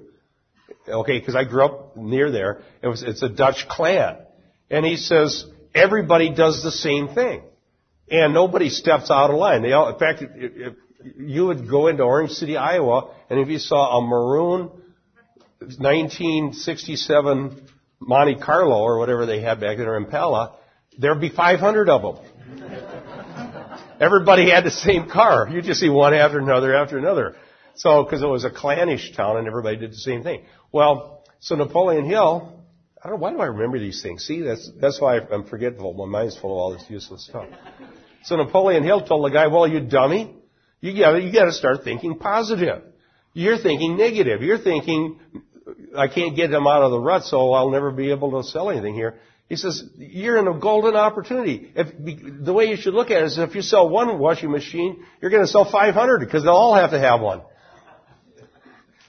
[0.89, 2.63] Okay, because I grew up near there.
[2.83, 4.17] It was, it's a Dutch clan.
[4.71, 5.45] And he says,
[5.75, 7.43] everybody does the same thing.
[8.11, 9.63] And nobody steps out of line.
[9.63, 10.75] They all, in fact, if,
[11.17, 14.71] you would go into Orange City, Iowa, and if you saw a maroon
[15.61, 17.69] 1967
[18.01, 20.57] Monte Carlo or whatever they had back then, or Impala,
[20.99, 22.25] there'd be 500 of them.
[24.01, 25.49] Everybody had the same car.
[25.51, 27.37] You just see one after another after another.
[27.75, 30.43] So, because it was a clannish town and everybody did the same thing.
[30.73, 32.65] Well, so Napoleon Hill,
[33.03, 34.25] I don't know, why do I remember these things?
[34.25, 35.95] See, that's, that's why I'm forgetful.
[35.95, 37.47] My mind's full of all this useless stuff.
[38.25, 40.35] So Napoleon Hill told the guy, well, you dummy,
[40.81, 42.83] you gotta, you gotta start thinking positive.
[43.33, 44.43] You're thinking negative.
[44.43, 45.21] You're thinking,
[45.97, 48.71] I can't get them out of the rut, so I'll never be able to sell
[48.71, 49.19] anything here.
[49.49, 51.73] He says, you're in a golden opportunity.
[51.75, 55.05] If, the way you should look at it is if you sell one washing machine,
[55.23, 57.41] you're going to sell 500 because they'll all have to have one.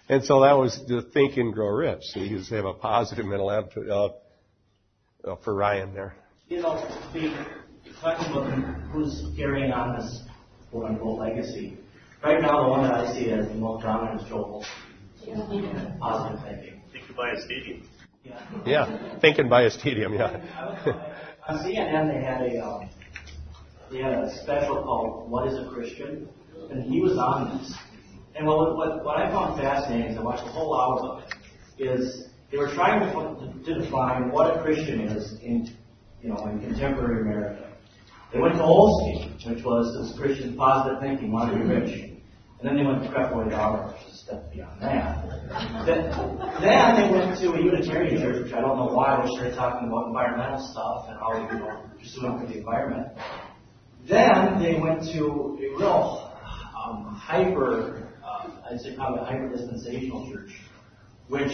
[0.07, 1.99] And so that was the think and grow rich.
[2.13, 4.09] So you just have a positive mental attitude uh,
[5.25, 6.15] uh, for Ryan there.
[6.47, 6.81] You know,
[7.13, 7.31] the
[8.01, 8.51] question about
[8.91, 10.23] who's carrying on this
[10.71, 11.77] quote unquote legacy.
[12.23, 14.65] Right now, the one that I see as the most dominant is Joel.
[15.25, 15.95] Yeah.
[15.99, 16.81] Positive thinking.
[16.91, 17.87] Think you buy a stadium.
[18.65, 18.87] Yeah.
[18.87, 20.13] yeah, thinking by a stadium.
[20.13, 20.41] Yeah.
[21.47, 22.89] On CNN, they had a um,
[23.91, 26.29] they had a special called "What Is a Christian,"
[26.69, 27.73] and he was on this.
[28.35, 31.83] And what what, what I found fascinating, is I watched the whole hour of it,
[31.83, 35.69] is they were trying to, to define what a Christian is in
[36.21, 37.69] you know in contemporary America.
[38.31, 42.11] They went to Osteen, which was this Christian positive thinking, want to be rich.
[42.59, 43.95] And then they went to Creflo Dollar,
[44.29, 45.25] step beyond that.
[45.85, 46.11] Then,
[46.61, 49.87] then they went to a Unitarian church, which I don't know why they started talking
[49.87, 53.07] about environmental stuff and how you know pursuing for the environment.
[54.07, 56.31] Then they went to a real
[56.77, 60.51] um, hyper, uh, I'd say probably hyper dispensational church,
[61.27, 61.51] which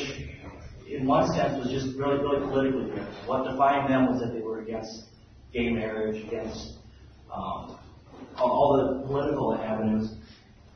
[0.89, 3.13] in one sense was just really, really politically driven.
[3.25, 5.09] What defined them was that they were against
[5.53, 6.77] gay marriage, against
[7.33, 7.79] um,
[8.37, 10.13] all the political avenues.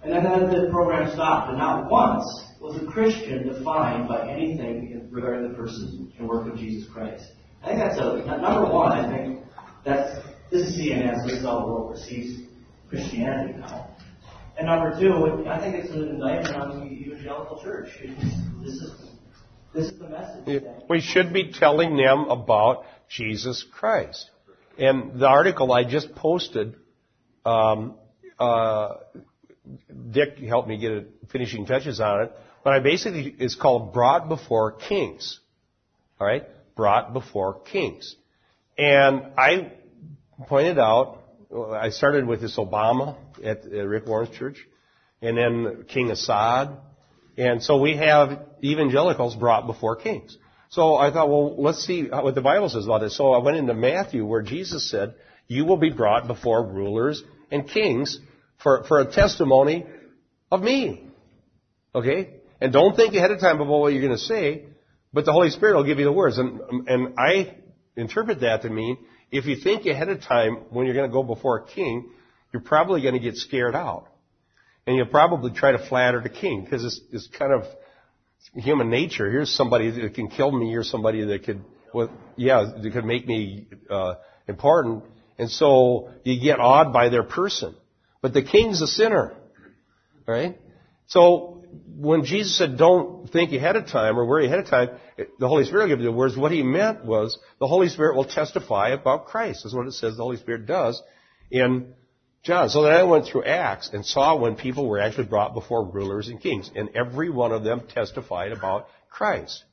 [0.03, 2.23] And then the program stopped, and not once
[2.61, 7.25] was a Christian defined by anything regarding the person and work of Jesus Christ.
[7.61, 8.91] I think that's a number one.
[8.93, 9.43] I think
[9.83, 12.41] that's this is CNN, so this is how the world perceives
[12.89, 13.95] Christianity now.
[14.57, 17.89] And number two, I think it's an indictment on the evangelical church.
[18.63, 18.91] This is
[19.73, 20.63] this is the message.
[20.89, 24.29] We should be telling them about Jesus Christ.
[24.77, 26.75] And the article I just posted,
[27.45, 27.95] um,
[28.39, 28.95] uh,
[30.11, 32.31] Dick helped me get finishing touches on it,
[32.63, 35.39] but I basically it's called "Brought Before Kings."
[36.19, 36.43] All right,
[36.75, 38.15] brought before kings,
[38.77, 39.71] and I
[40.47, 41.19] pointed out.
[41.51, 44.57] I started with this Obama at Rick Warren's church,
[45.21, 46.77] and then King Assad,
[47.37, 50.37] and so we have evangelicals brought before kings.
[50.69, 53.17] So I thought, well, let's see what the Bible says about this.
[53.17, 55.15] So I went into Matthew where Jesus said,
[55.47, 58.19] you will be brought before rulers and kings
[58.63, 59.85] for, for a testimony
[60.51, 61.07] of me.
[61.93, 62.35] Okay?
[62.61, 64.65] And don't think ahead of time about what you're going to say,
[65.13, 66.37] but the Holy Spirit will give you the words.
[66.37, 67.55] And, and I
[67.95, 68.97] interpret that to mean
[69.31, 72.09] if you think ahead of time when you're going to go before a king,
[72.51, 74.07] you're probably going to get scared out.
[74.87, 77.63] And you'll probably try to flatter the king because it's, it's kind of
[78.55, 79.29] human nature.
[79.29, 80.69] Here's somebody that can kill me.
[80.69, 84.15] Here's somebody that could, well, yeah, that could make me uh,
[84.47, 85.03] important.
[85.37, 87.75] And so you get awed by their person.
[88.21, 89.35] But the king's a sinner.
[90.27, 90.59] Right?
[91.07, 91.63] So
[91.95, 94.89] when Jesus said don't think ahead of time or worry ahead of time,
[95.39, 96.37] the Holy Spirit will give you the words.
[96.37, 99.63] What he meant was the Holy Spirit will testify about Christ.
[99.63, 101.01] That's what it says the Holy Spirit does
[101.51, 101.93] in
[102.43, 102.69] John.
[102.69, 106.29] So then I went through Acts and saw when people were actually brought before rulers
[106.29, 109.63] and kings, and every one of them testified about Christ.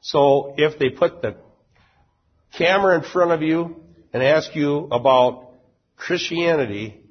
[0.00, 1.36] So if they put the
[2.56, 5.50] camera in front of you and ask you about
[5.96, 7.03] Christianity,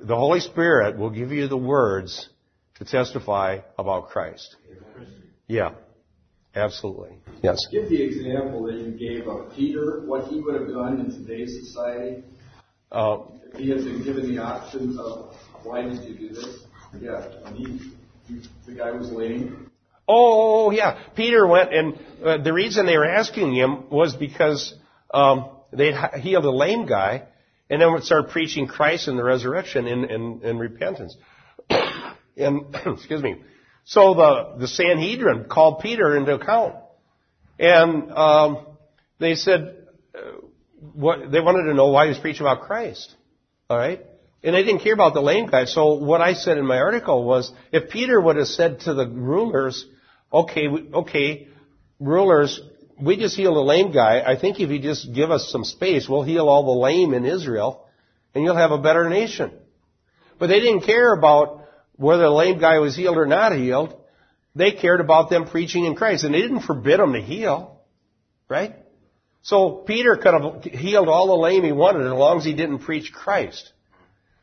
[0.00, 2.28] the Holy Spirit will give you the words
[2.76, 4.56] to testify about Christ.
[5.46, 5.72] Yeah,
[6.54, 7.18] absolutely.
[7.42, 7.58] Yes.
[7.70, 11.58] Give the example that you gave of Peter, what he would have done in today's
[11.66, 12.22] society.
[12.90, 13.18] Uh,
[13.52, 16.60] if he had been given the option of why did you do this?
[17.00, 17.80] Yeah, he,
[18.26, 19.70] he, the guy was lame.
[20.06, 24.74] Oh yeah, Peter went, and uh, the reason they were asking him was because
[25.12, 27.24] um, they healed a lame guy,
[27.70, 31.16] and then would start preaching Christ and the resurrection and, in, in repentance.
[32.36, 33.36] and excuse me.
[33.84, 36.74] So the the Sanhedrin called Peter into account,
[37.58, 38.66] and um,
[39.18, 40.46] they said uh,
[40.92, 43.14] what they wanted to know why he was preaching about Christ.
[43.70, 44.04] All right?
[44.42, 45.64] And they didn't care about the lame guy.
[45.64, 49.06] So what I said in my article was, if Peter would have said to the
[49.08, 49.84] rulers,
[50.32, 51.48] okay, okay,
[51.98, 52.60] rulers,
[53.00, 54.22] we just healed a lame guy.
[54.26, 57.24] I think if you just give us some space, we'll heal all the lame in
[57.24, 57.86] Israel,
[58.34, 59.52] and you'll have a better nation.
[60.38, 61.64] But they didn't care about
[61.96, 63.94] whether the lame guy was healed or not healed.
[64.54, 67.80] They cared about them preaching in Christ, and they didn't forbid them to heal,
[68.48, 68.76] right?
[69.42, 72.80] So Peter could have healed all the lame he wanted as long as he didn't
[72.80, 73.72] preach Christ.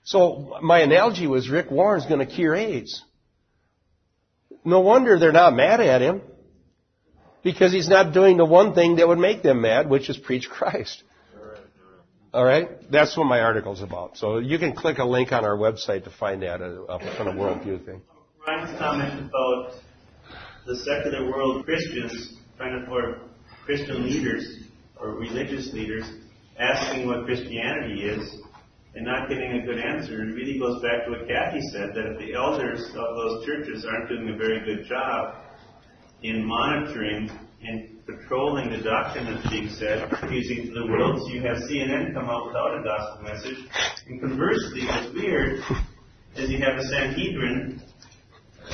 [0.04, 3.04] So my analogy was Rick Warren's going to cure AIDS.
[4.64, 6.22] No wonder they're not mad at him.
[7.46, 10.50] Because he's not doing the one thing that would make them mad, which is preach
[10.50, 11.04] Christ.
[12.34, 12.68] All right?
[12.92, 14.18] That's what my article's about.
[14.18, 17.36] So you can click a link on our website to find that uh, kind of
[17.36, 18.02] worldview thing.
[18.48, 19.74] Ryan's comment about
[20.66, 23.20] the secular world Christians or
[23.64, 24.64] Christian leaders
[25.00, 26.10] or religious leaders
[26.58, 28.42] asking what Christianity is
[28.96, 30.24] and not getting a good answer.
[30.24, 33.86] It really goes back to what Kathy said, that if the elders of those churches
[33.86, 35.45] aren't doing a very good job
[36.26, 37.30] in monitoring
[37.62, 42.30] and patrolling the doctrine that's being said, using the world, so you have CNN come
[42.30, 43.58] out without a gospel message.
[44.08, 45.60] And conversely, what's weird
[46.36, 47.82] is you have a Sanhedrin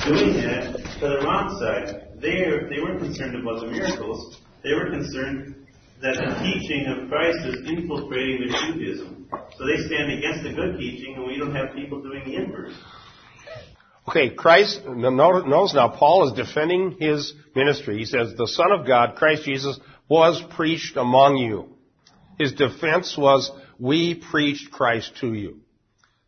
[0.06, 2.20] doing that to the wrong side.
[2.20, 4.38] They, they weren't concerned about the miracles.
[4.64, 5.66] They were concerned
[6.02, 9.28] that the teaching of Christ is infiltrating the Judaism.
[9.30, 12.74] So they stand against the good teaching, and we don't have people doing the inverse.
[14.08, 17.98] Okay, Christ, notice now, Paul is defending his ministry.
[17.98, 19.78] He says, the Son of God, Christ Jesus,
[20.08, 21.68] was preached among you.
[22.38, 25.60] His defense was, we preached Christ to you.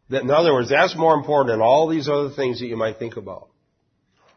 [0.09, 3.17] In other words, that's more important than all these other things that you might think
[3.17, 3.49] about.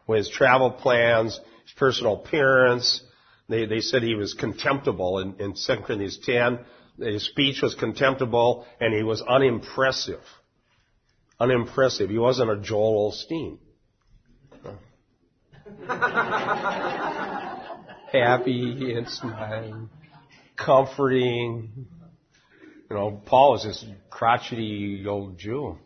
[0.06, 3.02] With His travel plans, his personal appearance.
[3.48, 6.58] They, they said he was contemptible in, in 2 Corinthians 10.
[6.98, 10.20] His speech was contemptible and he was unimpressive.
[11.40, 12.10] Unimpressive.
[12.10, 13.58] He wasn't a Joel Osteen.
[18.12, 19.90] Happy and smiling,
[20.56, 21.86] comforting.
[22.90, 25.78] You know, Paul was this crotchety old Jew.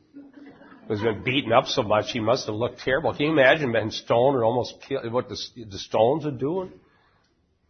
[0.88, 3.12] Who's been beaten up so much, he must have looked terrible.
[3.12, 5.36] Can you imagine being stoned or almost killed, what the,
[5.68, 6.72] the stones are doing?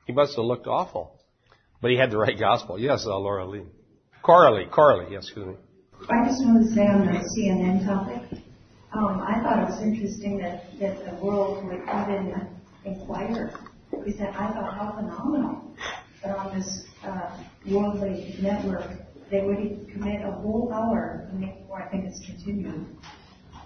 [0.06, 1.18] He must have looked awful.
[1.80, 2.78] But he had the right gospel.
[2.78, 3.64] Yes, uh, Laura Lee.
[4.22, 5.54] Coralie, Coralie, yes, excuse me.
[6.10, 8.42] I just want to say on the CNN topic,
[8.92, 12.48] um, I thought it was interesting that, that the world would even
[12.84, 13.54] inquire.
[13.90, 15.74] Because I thought how phenomenal
[16.24, 17.38] that on this uh,
[17.70, 18.90] worldly network
[19.30, 21.30] they would commit a whole hour,
[21.68, 22.86] or I think it's continued,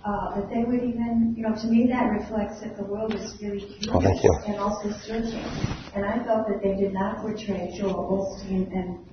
[0.05, 3.35] uh, that they would even, you know, to me that reflects that the world is
[3.43, 5.43] really curious oh, and also searching.
[5.95, 9.05] And I felt that they did not portray Joel Osteen and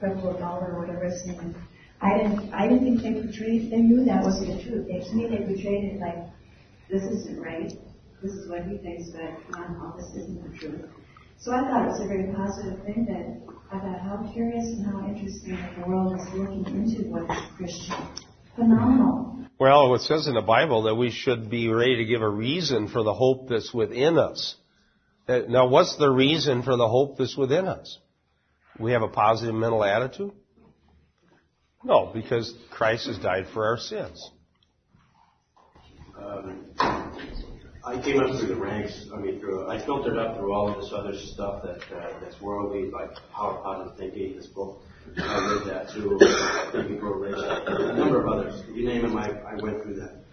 [0.00, 1.73] Fred Dollar or whatever his name is.
[2.00, 4.86] I didn't, I didn't think they portrayed, they knew that wasn't the truth.
[4.86, 6.18] They, to me, they portrayed it like,
[6.90, 7.72] this isn't right.
[8.22, 10.84] This is what he thinks, but no, no, this isn't the truth.
[11.38, 14.86] So I thought it was a very positive thing that I thought how curious and
[14.86, 17.96] how interesting that the world is looking into what is Christian.
[18.56, 19.46] Phenomenal.
[19.58, 22.88] Well, it says in the Bible that we should be ready to give a reason
[22.88, 24.56] for the hope that's within us.
[25.28, 27.98] Now, what's the reason for the hope that's within us?
[28.78, 30.32] We have a positive mental attitude?
[31.84, 34.30] No, because Christ has died for our sins.
[36.18, 36.64] Um,
[37.84, 39.06] I came up through the ranks.
[39.14, 42.40] I mean, through I filtered up through all of this other stuff that uh, that's
[42.40, 44.80] worldly, like Power Positive Thinking, in this book.
[45.18, 46.18] I read that too.
[46.78, 48.64] A number of others.
[48.72, 50.24] You name them, I, I went through that.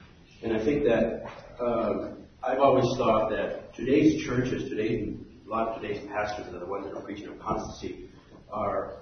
[0.43, 1.26] And I think that
[1.60, 5.14] um, I've always thought that today's churches, today,
[5.45, 8.10] a lot of today's pastors, are the ones that are preaching of constancy,
[8.49, 9.01] are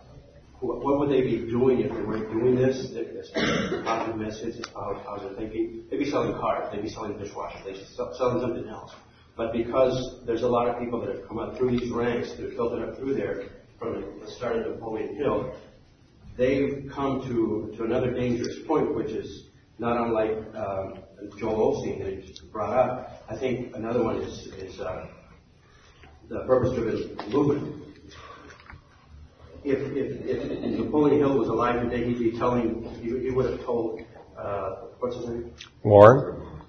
[0.61, 2.89] what would they be doing if they weren't doing this?
[2.89, 3.31] This
[3.85, 5.85] positive message, this positive thinking.
[5.89, 6.69] They'd be selling cars.
[6.71, 7.63] They'd be selling dishwashers.
[7.63, 8.91] They'd be selling something else.
[9.37, 12.41] But because there's a lot of people that have come up through these ranks, that
[12.41, 13.43] have filtered up through there
[13.77, 15.55] from the start of Napoleon Hill,
[16.35, 19.45] they've come to, to another dangerous point, which is
[19.77, 20.99] not unlike um,
[21.37, 23.23] Joel Osteen that just brought up.
[23.29, 25.07] I think another one is, is uh,
[26.27, 27.88] the purpose-driven movement
[29.69, 33.65] if, if, if Napoleon Hill was alive today, he'd be telling, he, he would have
[33.65, 34.01] told,
[34.37, 35.53] uh, what's his name?
[35.83, 36.61] Warren.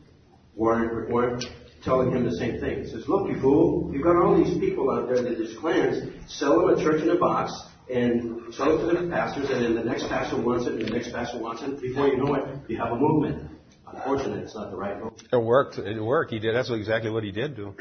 [0.55, 1.41] Warren, Warren,
[1.83, 2.85] telling him the same thing.
[2.85, 6.03] He says, look, you fool, you've got all these people out there that there's clans,
[6.29, 7.53] sell them a church in a box,
[7.93, 10.91] and sell it to the pastors, and then the next pastor wants it, and the
[10.91, 11.81] next pastor wants it.
[11.81, 13.51] Before you know it, you have a movement.
[13.87, 15.23] Unfortunately, it's not the right movement.
[15.33, 15.79] It worked.
[15.79, 16.31] It worked.
[16.31, 16.55] He did.
[16.55, 17.75] That's exactly what he did do.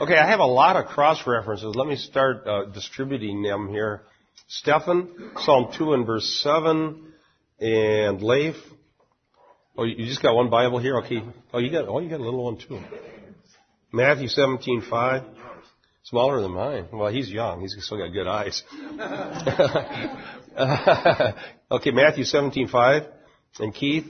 [0.00, 1.74] Okay, I have a lot of cross references.
[1.74, 4.02] Let me start uh, distributing them here.
[4.48, 7.12] Stephen, Psalm 2 and verse 7,
[7.60, 8.56] and Leif.
[9.76, 10.98] Oh, you just got one Bible here?
[10.98, 11.22] Okay.
[11.52, 12.80] Oh, you got, oh, you got a little one too.
[13.92, 15.24] Matthew 17:5.
[16.04, 16.88] Smaller than mine.
[16.92, 17.60] Well, he's young.
[17.60, 18.64] He's still got good eyes.
[21.70, 23.06] okay, Matthew 17:5.
[23.60, 24.06] And Keith,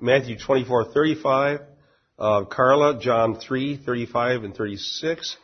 [0.00, 1.66] Matthew 24:35.
[2.18, 5.36] Uh, Carla, John 3:35 and 36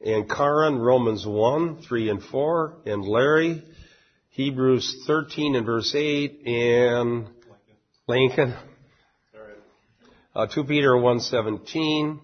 [0.00, 3.62] and Karen, Romans 1, 3 and 4, and Larry,
[4.30, 7.28] Hebrews 13 and verse 8, and
[8.06, 8.54] Lincoln,
[10.34, 12.20] uh, 2 Peter 1, 17,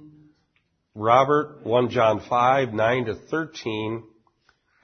[0.95, 4.05] Robert, 1 John 5, 9 to 13,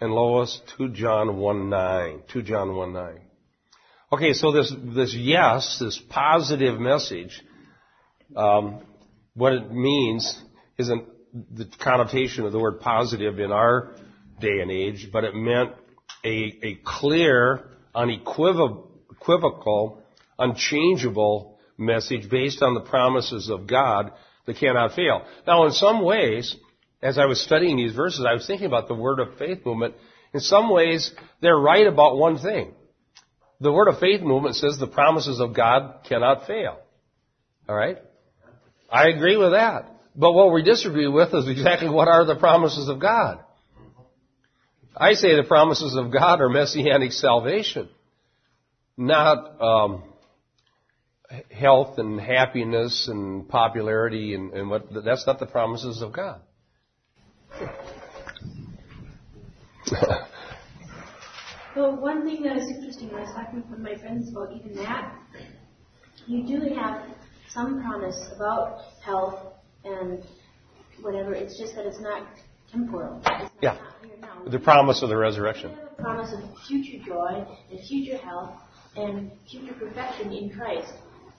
[0.00, 3.20] and Lois, 2 John 1, 9, 2 John 1, 9.
[4.12, 7.40] Okay, so this, this yes, this positive message,
[8.34, 8.80] um,
[9.34, 10.42] what it means
[10.78, 13.94] isn't the connotation of the word positive in our
[14.40, 15.72] day and age, but it meant
[16.24, 20.02] a, a clear, unequivocal,
[20.38, 24.12] unchangeable message based on the promises of God
[24.46, 25.24] that cannot fail.
[25.46, 26.56] Now, in some ways,
[27.02, 29.94] as I was studying these verses, I was thinking about the Word of Faith movement.
[30.34, 32.72] In some ways, they're right about one thing.
[33.60, 36.78] The Word of Faith movement says the promises of God cannot fail.
[37.68, 37.98] Alright?
[38.90, 39.99] I agree with that.
[40.16, 43.40] But what we disagree with is exactly what are the promises of God.
[44.96, 47.88] I say the promises of God are messianic salvation,
[48.96, 50.02] not um,
[51.50, 54.88] health and happiness and popularity and, and what.
[55.04, 56.40] That's not the promises of God.
[61.76, 65.14] well, one thing that is interesting, I was talking with my friends about even that,
[66.26, 67.02] you do have
[67.48, 69.54] some promise about health
[69.84, 70.24] and
[71.00, 71.34] whatever.
[71.34, 72.26] It's just that it's not
[72.72, 73.20] temporal.
[73.24, 73.78] It's yeah.
[74.46, 75.72] The promise of the resurrection.
[75.96, 78.54] The promise of future joy and future health
[78.96, 80.92] and future perfection in Christ.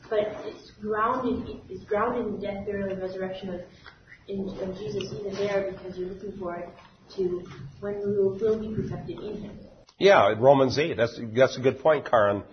[0.09, 3.61] But it's grounded, it's grounded in the death, burial, and resurrection of,
[4.27, 6.69] in, of Jesus even there because you're looking forward
[7.15, 7.43] to
[7.79, 9.59] when we will, will be perfected in Him.
[9.97, 10.97] Yeah, Romans 8.
[10.97, 12.43] That's, that's a good point, Karen.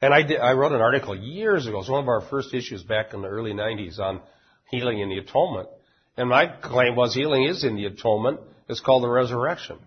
[0.00, 1.80] And I, did, I wrote an article years ago.
[1.80, 4.20] It's one of our first issues back in the early 90s on
[4.70, 5.68] healing in the atonement.
[6.16, 8.40] And my claim was healing is in the atonement.
[8.68, 9.78] It's called the resurrection.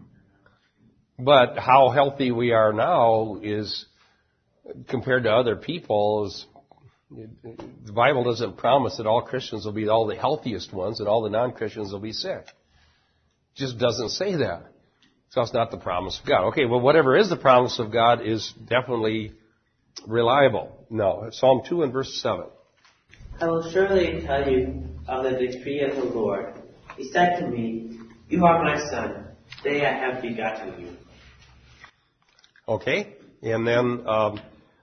[1.19, 3.86] But how healthy we are now is,
[4.88, 6.32] compared to other people,
[7.11, 11.21] the Bible doesn't promise that all Christians will be all the healthiest ones and all
[11.21, 12.45] the non-Christians will be sick.
[12.45, 14.63] It just doesn't say that.
[15.29, 16.47] So it's not the promise of God.
[16.49, 19.34] Okay, well whatever is the promise of God is definitely
[20.07, 20.86] reliable.
[20.89, 22.45] No, Psalm 2 and verse 7.
[23.41, 26.53] I will surely tell you of the decree of the Lord.
[26.95, 29.29] He said to me, You are my son.
[29.63, 30.89] Today I have begotten you.
[32.67, 34.39] Okay, and then um,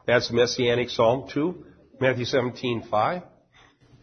[0.07, 1.67] that's Messianic Psalm 2,
[2.01, 3.23] Matthew 17, 5.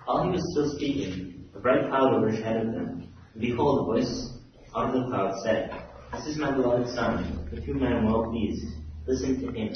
[0.06, 3.14] While he was still speaking, a bright cloud overshadowed them.
[3.34, 4.30] And behold, a voice
[4.74, 5.84] out of the cloud said,
[6.14, 8.66] This is my beloved son, with whom I am well pleased.
[9.06, 9.74] Listen to him.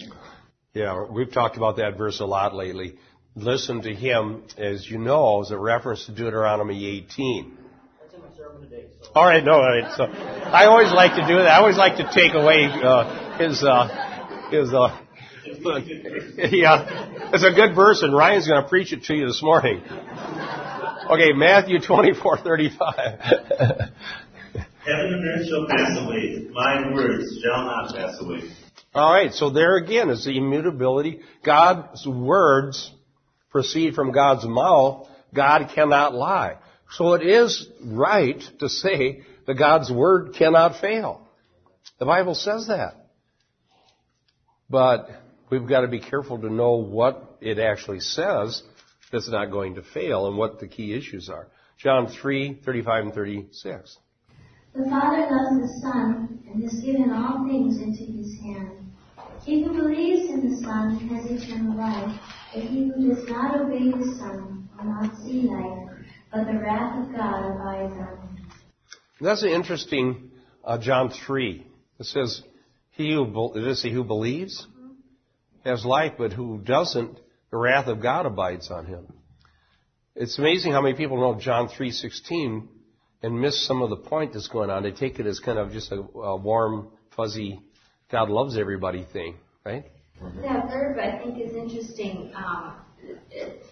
[0.73, 2.97] Yeah, we've talked about that verse a lot lately.
[3.39, 7.57] Listen to him, as you know, is a reference to Deuteronomy 18.
[9.15, 9.95] All right, no, all right.
[9.95, 11.47] So I always like to do that.
[11.47, 14.73] I always like to take away uh, his uh, his.
[14.73, 14.99] Uh,
[16.51, 19.81] yeah, it's a good verse, and Ryan's going to preach it to you this morning.
[19.85, 23.19] Okay, Matthew twenty-four thirty-five.
[23.21, 23.93] Heaven
[24.85, 28.41] and earth shall pass away; my words shall not pass away.
[28.93, 31.21] All right, so there again is the immutability.
[31.43, 32.91] God's words
[33.49, 35.07] proceed from God's mouth.
[35.33, 36.57] God cannot lie.
[36.91, 41.27] So it is right to say that God's word cannot fail.
[41.99, 42.95] The Bible says that.
[44.69, 45.09] But
[45.49, 48.61] we've got to be careful to know what it actually says
[49.11, 51.47] that's not going to fail and what the key issues are.
[51.77, 53.97] John 3, 35 and 36.
[54.75, 58.91] The Father loves the Son and has given all things into his hand.
[59.43, 62.19] He who believes in the Son has eternal life,
[62.53, 65.89] but he who does not obey the Son will not see life,
[66.31, 68.51] but the wrath of God abides on him.
[69.21, 70.31] That's an interesting
[70.63, 71.65] uh, John 3.
[71.99, 72.41] It says,
[72.91, 74.67] he who, does he who believes
[75.65, 77.19] has life, but who doesn't,
[77.51, 79.07] the wrath of God abides on him.
[80.15, 82.67] It's amazing how many people know John 3.16
[83.21, 84.83] and miss some of the point that's going on.
[84.83, 87.59] They take it as kind of just a, a warm, fuzzy
[88.11, 89.85] God loves everybody thing, right?
[90.41, 92.31] That verb I think is interesting.
[92.35, 92.75] Um,
[93.31, 93.63] it,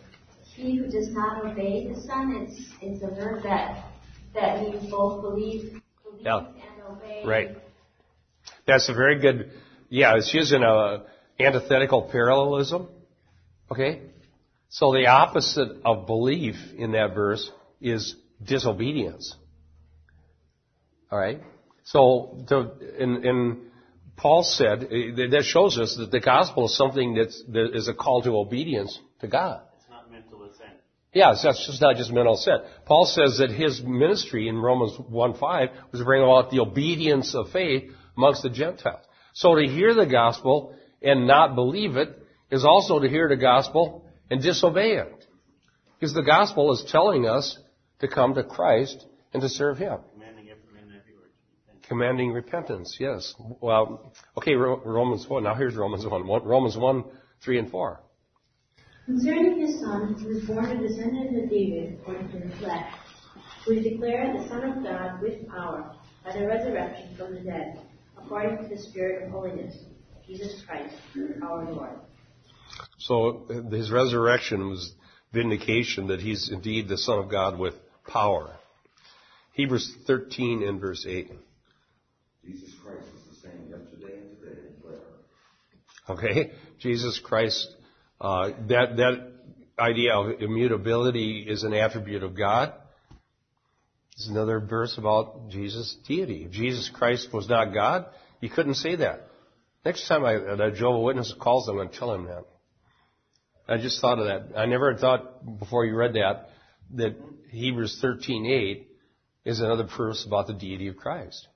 [0.43, 3.85] he who does not obey the Son, it's, it's a verb that,
[4.33, 6.39] that means both believe, believe yeah.
[6.47, 7.23] and obey.
[7.25, 7.57] Right.
[8.65, 9.51] That's a very good,
[9.89, 11.03] yeah, it's using a
[11.39, 12.87] antithetical parallelism.
[13.71, 14.01] Okay?
[14.69, 19.35] So the opposite of belief in that verse is disobedience.
[21.11, 21.41] Alright?
[21.83, 23.61] So, to, in, in
[24.17, 27.93] Paul said, uh, that shows us that the gospel is something that's, that is a
[27.93, 29.61] call to obedience to God.
[29.77, 30.73] It's not mental assent.
[31.13, 32.63] Yeah, it's just not just mental assent.
[32.85, 37.51] Paul says that his ministry in Romans 1.5 was to bring about the obedience of
[37.51, 39.05] faith amongst the Gentiles.
[39.33, 42.09] So to hear the gospel and not believe it
[42.49, 45.25] is also to hear the gospel and disobey it.
[45.99, 47.57] Because the gospel is telling us
[47.99, 49.99] to come to Christ and to serve Him.
[51.87, 53.33] Commanding repentance, yes.
[53.61, 55.43] Well, okay, Romans 1.
[55.43, 56.27] Now here's Romans 1.
[56.27, 57.03] Romans 1,
[57.41, 58.01] 3 and 4.
[59.05, 62.93] Concerning his son, who was born a descendant of David according to the flesh,
[63.65, 65.93] we declare the Son of God with power
[66.25, 67.79] by the resurrection from the dead,
[68.17, 69.75] according to the Spirit of holiness,
[70.25, 70.95] Jesus Christ,
[71.41, 71.99] our Lord.
[72.97, 74.93] So his resurrection was
[75.31, 77.75] vindication that he's indeed the Son of God with
[78.05, 78.51] power.
[79.53, 81.31] Hebrews 13 and verse 8.
[82.47, 85.03] Jesus Christ is the same yesterday and today and forever.
[86.09, 87.67] Okay, Jesus Christ.
[88.19, 89.31] Uh, that that
[89.77, 92.73] idea of immutability is an attribute of God.
[94.15, 96.45] There's another verse about Jesus' deity.
[96.45, 98.07] If Jesus Christ was not God,
[98.41, 99.27] you couldn't say that.
[99.85, 102.45] Next time I, a Jehovah Witness calls, I'm going to tell him that.
[103.67, 104.57] I just thought of that.
[104.57, 106.49] I never thought before you read that
[106.95, 107.17] that
[107.51, 108.85] Hebrews 13:8
[109.43, 111.47] is another verse about the deity of Christ.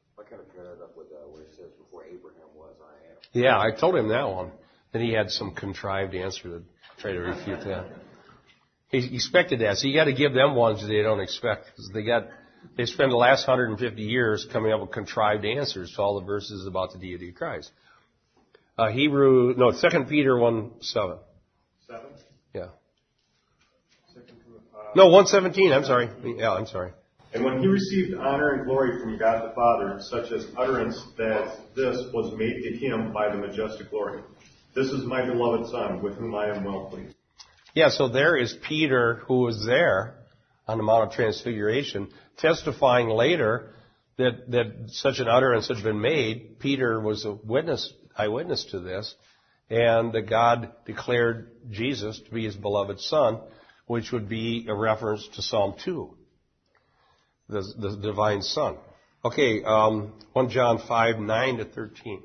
[3.34, 4.52] Yeah, I told him that one.
[4.92, 6.64] Then he had some contrived answer to
[7.00, 7.86] try to refute that.
[8.90, 9.78] He expected that.
[9.78, 12.28] So you got to give them ones they don't expect because they got
[12.78, 16.68] they spend the last 150 years coming up with contrived answers to all the verses
[16.68, 17.72] about the deity of Christ.
[18.78, 21.18] Uh, Hebrew, no, Second Peter one seven.
[21.88, 22.08] Seven.
[22.54, 22.68] Yeah.
[24.14, 24.38] Second,
[24.74, 25.72] uh, No, one seventeen.
[25.72, 26.10] I'm sorry.
[26.38, 26.92] Yeah, I'm sorry.
[27.34, 31.60] And when he received honor and glory from God the Father, such as utterance that
[31.76, 34.22] this was made to him by the majestic glory.
[34.76, 37.16] This is my beloved Son, with whom I am well pleased.
[37.74, 40.16] Yeah, so there is Peter who was there
[40.68, 43.76] on the Mount of Transfiguration, testifying later
[44.18, 46.60] that, that such an utterance had been made.
[46.60, 49.16] Peter was a witness, eyewitness to this,
[49.70, 53.40] and that God declared Jesus to be his beloved Son,
[53.88, 56.18] which would be a reference to Psalm 2
[57.52, 58.78] the, the divine Son.
[59.24, 62.24] Okay, um, 1 John 5, 9 to 13.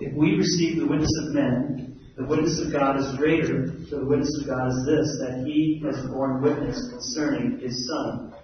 [0.00, 4.06] If we receive the witness of men, the witness of God is greater, for the
[4.06, 8.34] witness of God is this, that he has borne witness concerning his Son.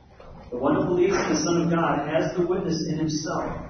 [0.50, 3.66] The one who believes in the Son of God has the witness in himself.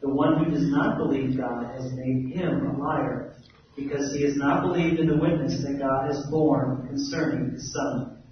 [0.00, 3.36] The one who does not believe God has made him a liar,
[3.76, 8.22] because he has not believed in the witness that God has borne concerning his Son.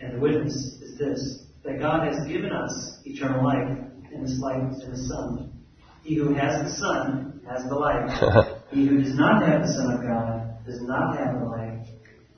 [0.00, 3.78] And the witness is this, that God has given us eternal life,
[4.12, 5.52] and this life in the Son.
[6.02, 8.10] He who has the Son has the life.
[8.70, 11.88] he who does not have the Son of God does not have the life.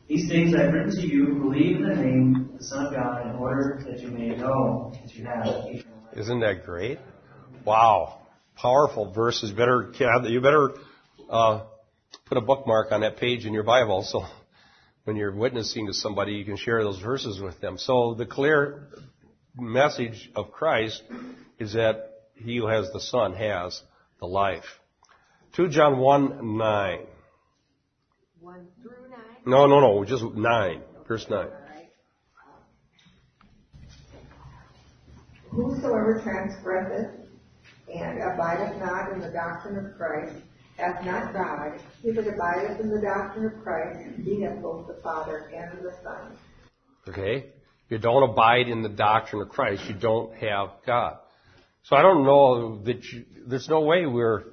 [0.09, 2.87] These things I have written to you who believe in the name of the Son
[2.87, 5.85] of God in order that you may know that you have eternal life.
[6.17, 6.99] Isn't that great?
[7.65, 8.21] Wow.
[8.57, 9.53] Powerful verses.
[9.53, 9.93] Better,
[10.29, 10.75] you better
[11.31, 11.65] uh,
[12.27, 14.25] put a bookmark on that page in your Bible so
[15.05, 17.79] when you're witnessing to somebody, you can share those verses with them.
[17.79, 18.89] So the clear
[19.57, 21.03] message of Christ
[21.59, 23.83] is that he who has the Son has
[24.21, 24.65] the life.
[25.55, 26.99] 2 John 1, 9.
[28.41, 29.19] 1 through 9?
[29.47, 30.83] No, no, no, just 9.
[31.07, 31.49] Verse 9.
[35.51, 37.11] Whosoever transgresseth
[37.95, 40.35] and abideth not in the doctrine of Christ
[40.79, 41.79] hath not God.
[42.03, 45.93] He that abideth in the doctrine of Christ, he hath both the Father and the
[46.03, 46.39] Son.
[47.07, 47.53] Okay?
[47.89, 51.19] You don't abide in the doctrine of Christ, you don't have God.
[51.85, 54.45] So I don't know that you, there's no way we're,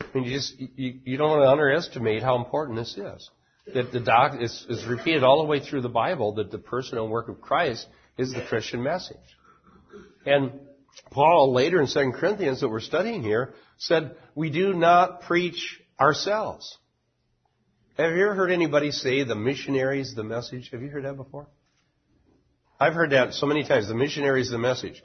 [0.00, 3.30] I mean, you just, you, you don't want to underestimate how important this is.
[3.74, 7.10] That the doc is, repeated all the way through the Bible that the person and
[7.10, 7.86] work of Christ
[8.16, 9.16] is the Christian message.
[10.24, 10.52] And
[11.10, 16.78] Paul later in 2 Corinthians that we're studying here said, we do not preach ourselves.
[17.98, 20.70] Have you ever heard anybody say the missionaries, the message?
[20.70, 21.48] Have you heard that before?
[22.80, 23.88] I've heard that so many times.
[23.88, 25.02] The missionary is the message.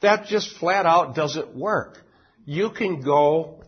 [0.00, 1.98] That just flat out doesn't work.
[2.44, 3.62] You can go,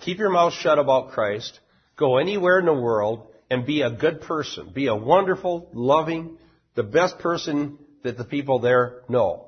[0.00, 1.58] keep your mouth shut about Christ,
[1.96, 4.70] go anywhere in the world, and be a good person.
[4.74, 6.36] Be a wonderful, loving,
[6.74, 9.46] the best person that the people there know.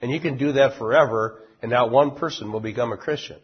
[0.00, 3.38] And you can do that forever, and not one person will become a Christian.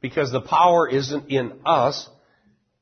[0.00, 2.08] Because the power isn't in us,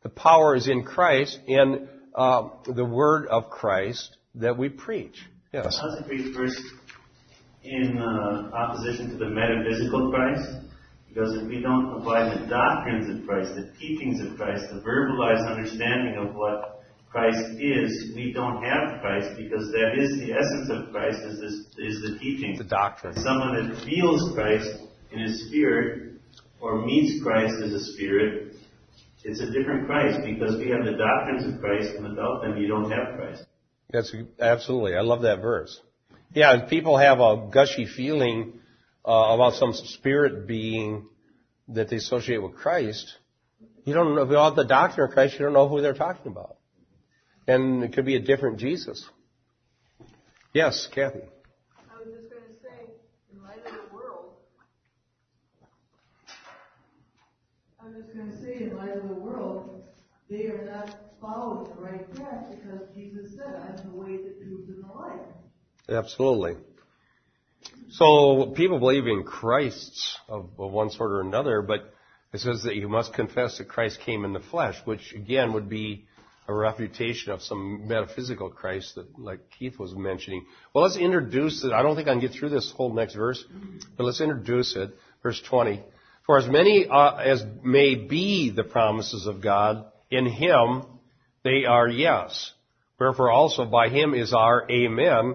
[0.02, 5.26] the power is in Christ, and uh, the word of Christ that we preach.
[5.52, 5.78] Yes.
[5.80, 6.60] How's it preach first
[7.64, 10.66] in uh, opposition to the metaphysical Christ?
[11.08, 15.48] Because if we don't apply the doctrines of Christ, the teachings of Christ, the verbalized
[15.48, 20.92] understanding of what Christ is, we don't have Christ because that is the essence of
[20.92, 22.56] Christ is this is the teaching.
[22.58, 23.14] The doctrine.
[23.16, 24.68] Someone that feels Christ
[25.10, 26.20] in his spirit
[26.60, 28.56] or meets Christ as a spirit,
[29.24, 32.68] it's a different Christ because we have the doctrines of Christ and without them you
[32.68, 33.46] don't have Christ.
[33.90, 34.96] That's absolutely.
[34.96, 35.80] I love that verse.
[36.34, 38.60] Yeah, if people have a gushy feeling
[39.06, 41.06] uh, about some spirit being
[41.68, 43.16] that they associate with Christ.
[43.84, 45.34] You don't know about the doctrine of Christ.
[45.34, 46.56] You don't know who they're talking about,
[47.46, 49.04] and it could be a different Jesus.
[50.52, 51.20] Yes, Kathy.
[51.20, 52.90] I was just going to say,
[53.32, 54.32] in light of the world,
[57.80, 59.82] I was just going to say, in light of the world,
[60.28, 64.68] they are not following the right path because Jesus said, I'm the way, the truth,
[64.68, 65.20] and the life.
[65.88, 66.56] Absolutely.
[67.90, 71.92] So people believe in Christs of, of one sort or another, but
[72.32, 75.68] it says that you must confess that Christ came in the flesh, which again would
[75.68, 76.06] be
[76.48, 80.46] a refutation of some metaphysical Christ that, like Keith was mentioning.
[80.72, 81.72] Well, let's introduce it.
[81.72, 83.44] I don't think I can get through this whole next verse,
[83.96, 84.94] but let's introduce it.
[85.22, 85.82] Verse 20.
[86.24, 90.82] For as many uh, as may be the promises of God in Him,
[91.46, 92.52] they are yes.
[92.98, 95.34] Wherefore also by him is our amen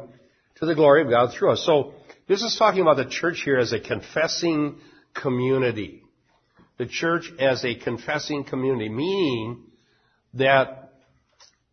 [0.57, 1.63] to the glory of God through us.
[1.65, 1.93] So
[2.27, 4.79] this is talking about the church here as a confessing
[5.13, 6.03] community.
[6.81, 9.65] the church as a confessing community, meaning
[10.33, 10.93] that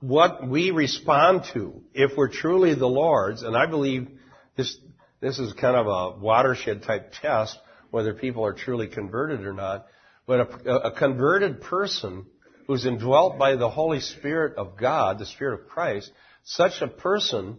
[0.00, 4.08] what we respond to, if we're truly the Lord's, and I believe
[4.54, 4.76] this,
[5.20, 7.58] this is kind of a watershed type test,
[7.90, 9.86] whether people are truly converted or not,
[10.26, 12.26] but a, a converted person
[12.68, 16.12] who's indwelt by the Holy Spirit of God, the Spirit of Christ,
[16.44, 17.56] such a person,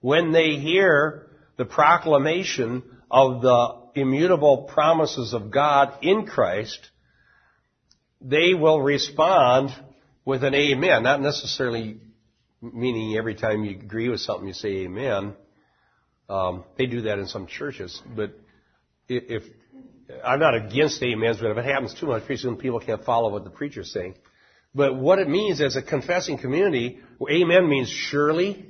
[0.00, 6.90] when they hear the proclamation of the immutable promises of God in Christ,
[8.20, 9.70] they will respond
[10.24, 11.98] with an amen, not necessarily
[12.60, 15.34] meaning every time you agree with something you say amen.
[16.28, 18.32] Um, they do that in some churches, but
[19.08, 19.44] if
[20.24, 23.30] I'm not against amens, but if it happens too much, pretty soon people can't follow
[23.30, 24.14] what the preacher's saying.
[24.74, 28.66] But what it means as a confessing community, amen means surely,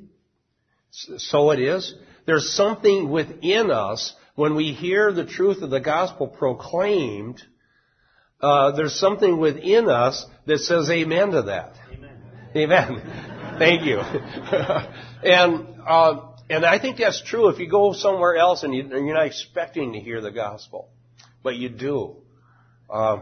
[0.90, 1.94] so it is.
[2.26, 7.42] There's something within us when we hear the truth of the gospel proclaimed,
[8.40, 11.74] uh, there's something within us that says amen to that.
[11.92, 12.16] Amen.
[12.56, 13.56] amen.
[13.58, 13.98] Thank you.
[15.30, 19.14] and uh, and I think that's true if you go somewhere else and, you, are
[19.14, 20.88] not expecting to hear the gospel,
[21.42, 22.16] but you do.
[22.88, 23.18] Uh,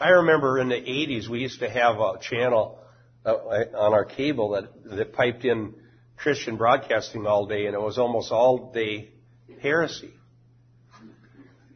[0.00, 2.80] I remember in the 80s we used to have a channel
[3.24, 5.74] uh, on our cable that that piped in
[6.16, 9.10] Christian broadcasting all day, and it was almost all day
[9.62, 10.12] heresy.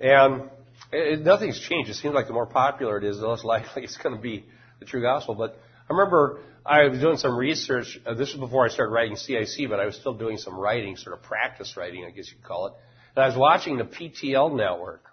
[0.01, 0.51] And
[0.93, 1.91] it, nothing's changed.
[1.91, 4.47] It seems like the more popular it is, the less likely it's going to be
[4.81, 5.35] the true gospel.
[5.35, 5.59] But
[5.89, 8.01] I remember I was doing some research.
[8.05, 10.97] Uh, this was before I started writing CIC, but I was still doing some writing,
[10.97, 12.73] sort of practice writing, I guess you could call it.
[13.17, 15.05] And I was watching the PTL network.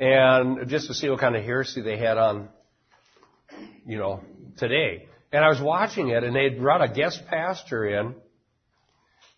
[0.00, 2.48] And just to see what kind of heresy they had on,
[3.86, 4.22] you know,
[4.56, 5.08] today.
[5.30, 8.14] And I was watching it, and they'd brought a guest pastor in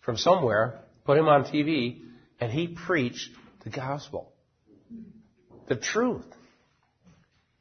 [0.01, 1.99] from somewhere, put him on TV,
[2.39, 3.29] and he preached
[3.65, 4.31] the gospel.
[5.67, 6.25] The truth.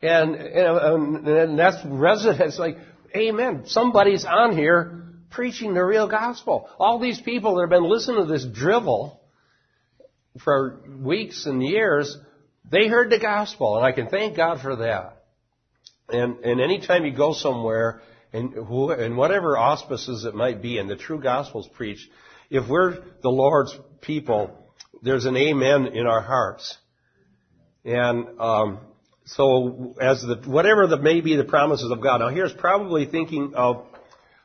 [0.01, 2.77] And, and, um, and that's residents like,
[3.17, 3.65] amen.
[3.67, 6.69] Somebody's on here preaching the real gospel.
[6.79, 9.21] All these people that have been listening to this drivel
[10.43, 12.17] for weeks and years,
[12.73, 15.25] they heard the gospel, and I can thank God for that.
[16.09, 18.01] And, and anytime you go somewhere,
[18.33, 22.09] and, and whatever auspices it might be, and the true gospel is preached,
[22.51, 24.51] if we're the Lord's people,
[25.03, 26.79] there's an amen in our hearts.
[27.85, 28.79] And um,
[29.27, 32.19] so, as the whatever the may be the promises of God.
[32.19, 33.85] Now, here's probably thinking of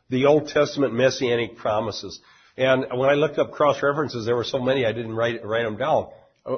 [0.10, 2.20] the Old Testament messianic promises.
[2.58, 5.64] And when I looked up cross references, there were so many I didn't write write
[5.64, 6.10] them down.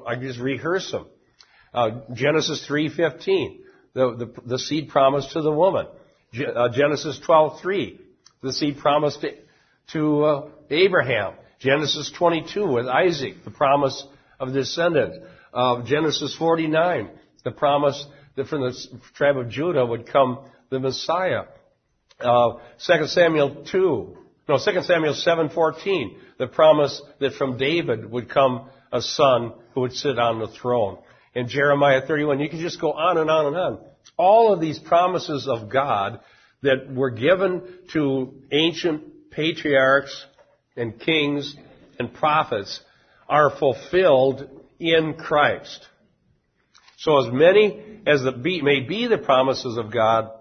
[0.07, 1.07] I just rehearsed them.
[1.73, 3.59] Uh, Genesis 3:15,
[3.93, 5.87] the, the the seed promised to the woman.
[6.33, 7.99] Uh, Genesis 12:3,
[8.41, 9.31] the seed promised to,
[9.93, 11.33] to uh, Abraham.
[11.59, 14.05] Genesis 22 with Isaac, the promise
[14.39, 15.23] of descendant.
[15.53, 17.09] Uh, Genesis 49,
[17.43, 18.05] the promise
[18.35, 18.73] that from the
[19.15, 20.39] tribe of Judah would come
[20.69, 21.43] the Messiah.
[22.19, 24.17] Uh, 2 Samuel 2,
[24.47, 29.93] no, 2 Samuel 7:14, the promise that from David would come a son who would
[29.93, 30.97] sit on the throne.
[31.35, 33.79] And Jeremiah 31, you can just go on and on and on.
[34.17, 36.19] All of these promises of God
[36.61, 37.61] that were given
[37.93, 40.25] to ancient patriarchs
[40.75, 41.55] and kings
[41.99, 42.81] and prophets
[43.27, 44.49] are fulfilled
[44.79, 45.85] in Christ.
[46.97, 50.31] So as many as the be, may be the promises of God,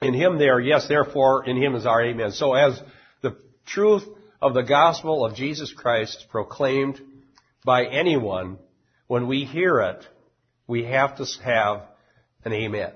[0.00, 2.32] in Him they are yes, therefore in Him is our amen.
[2.32, 2.80] So as
[3.22, 3.36] the
[3.66, 4.04] truth
[4.40, 7.00] of the gospel of Jesus Christ is proclaimed
[7.64, 8.58] by anyone,
[9.06, 10.06] when we hear it,
[10.66, 11.82] we have to have
[12.44, 12.92] an amen.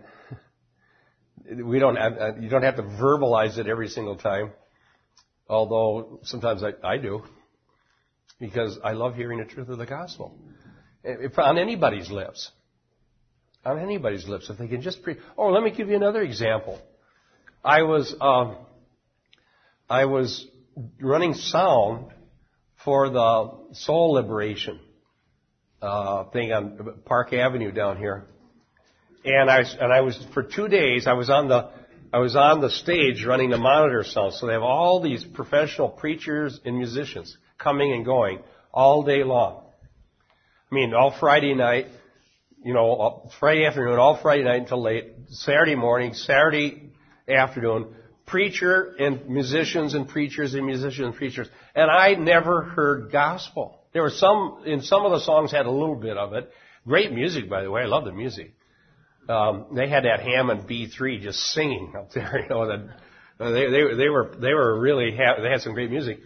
[1.65, 4.53] We don't have, uh, you don't have to verbalize it every single time.
[5.49, 7.23] Although sometimes I, I do.
[8.39, 10.39] Because I love hearing the truth of the gospel.
[11.03, 12.51] If, on anybody's lips.
[13.65, 14.51] On anybody's lips.
[14.51, 16.81] If they can just pre- Oh, let me give you another example.
[17.65, 18.59] I was, um,
[19.89, 20.47] I was
[21.01, 22.13] running sound
[22.85, 24.79] for the soul liberation
[25.81, 28.27] uh, thing on Park Avenue down here,
[29.25, 31.07] and I and I was for two days.
[31.07, 31.71] I was on the
[32.13, 34.35] I was on the stage running the monitor sound.
[34.35, 38.41] So they have all these professional preachers and musicians coming and going
[38.73, 39.65] all day long.
[40.71, 41.87] I mean, all Friday night,
[42.65, 46.93] you know, Friday afternoon, all Friday night until late, Saturday morning, Saturday
[47.29, 47.95] afternoon,
[48.27, 51.49] preacher and musicians and preachers and musicians and preachers.
[51.75, 53.78] And I never heard gospel.
[53.93, 56.51] There were some, in some of the songs had a little bit of it.
[56.87, 57.83] Great music, by the way.
[57.83, 58.53] I love the music
[59.29, 62.41] um, they had that Hammond B3 just singing up there.
[62.43, 62.81] You know, that
[63.41, 66.19] uh, they, they they were they were really ha- they had some great music.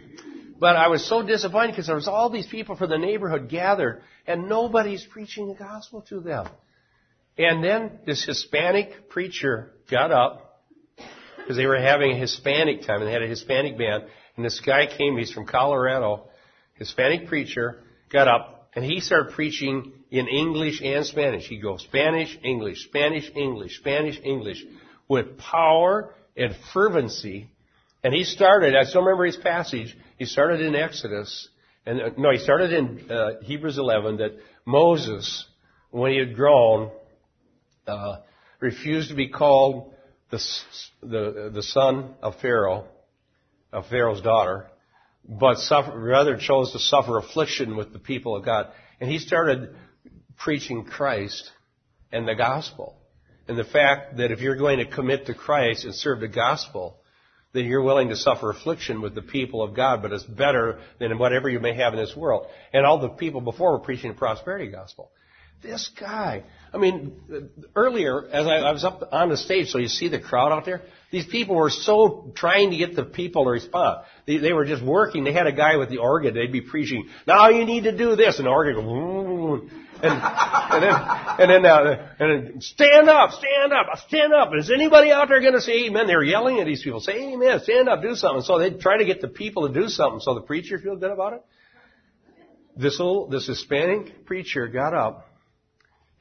[0.58, 4.02] But I was so disappointed because there was all these people from the neighborhood gathered,
[4.26, 6.48] and nobody's preaching the gospel to them.
[7.36, 10.62] And then this Hispanic preacher got up
[11.36, 14.04] because they were having a Hispanic time and they had a Hispanic band.
[14.36, 16.28] And this guy came, he's from Colorado,
[16.82, 17.78] Hispanic preacher,
[18.10, 21.46] got up and he started preaching in English and Spanish.
[21.46, 24.64] He'd go Spanish, English, Spanish, English, Spanish, English
[25.08, 27.50] with power and fervency.
[28.02, 31.48] And he started, I still remember his passage, he started in Exodus,
[31.86, 35.46] and uh, no, he started in uh, Hebrews 11 that Moses,
[35.90, 36.90] when he had grown,
[37.86, 38.16] uh,
[38.60, 39.92] refused to be called
[40.30, 40.40] the,
[41.02, 42.86] the, the son of Pharaoh,
[43.72, 44.66] of Pharaoh's daughter,
[45.28, 48.68] but suffer, rather chose to suffer affliction with the people of God.
[49.00, 49.74] And he started
[50.36, 51.50] preaching Christ
[52.10, 52.96] and the gospel.
[53.48, 56.98] And the fact that if you're going to commit to Christ and serve the gospel,
[57.52, 61.18] then you're willing to suffer affliction with the people of God, but it's better than
[61.18, 62.46] whatever you may have in this world.
[62.72, 65.10] And all the people before were preaching the prosperity gospel.
[65.62, 66.42] This guy,
[66.74, 67.12] I mean,
[67.76, 70.64] earlier, as I, I was up on the stage, so you see the crowd out
[70.64, 70.82] there,
[71.12, 74.04] these people were so trying to get the people to respond.
[74.26, 75.22] They, they were just working.
[75.22, 76.34] They had a guy with the organ.
[76.34, 78.38] They'd be preaching, now you need to do this.
[78.38, 79.70] And the organ goes,
[80.02, 80.94] and, and then,
[81.38, 84.50] and then, uh, and then, stand up, stand up, stand up.
[84.58, 86.08] Is anybody out there going to say amen?
[86.08, 88.42] They were yelling at these people, say amen, stand up, do something.
[88.42, 91.12] So they'd try to get the people to do something so the preacher feel good
[91.12, 91.44] about it.
[92.76, 95.28] This little, this Hispanic preacher got up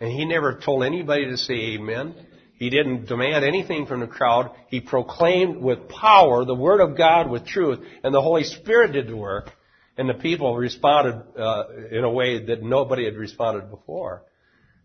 [0.01, 2.15] and he never told anybody to say amen.
[2.55, 4.51] He didn't demand anything from the crowd.
[4.67, 9.07] He proclaimed with power the Word of God with truth, and the Holy Spirit did
[9.07, 9.51] the work.
[9.97, 14.23] And the people responded uh, in a way that nobody had responded before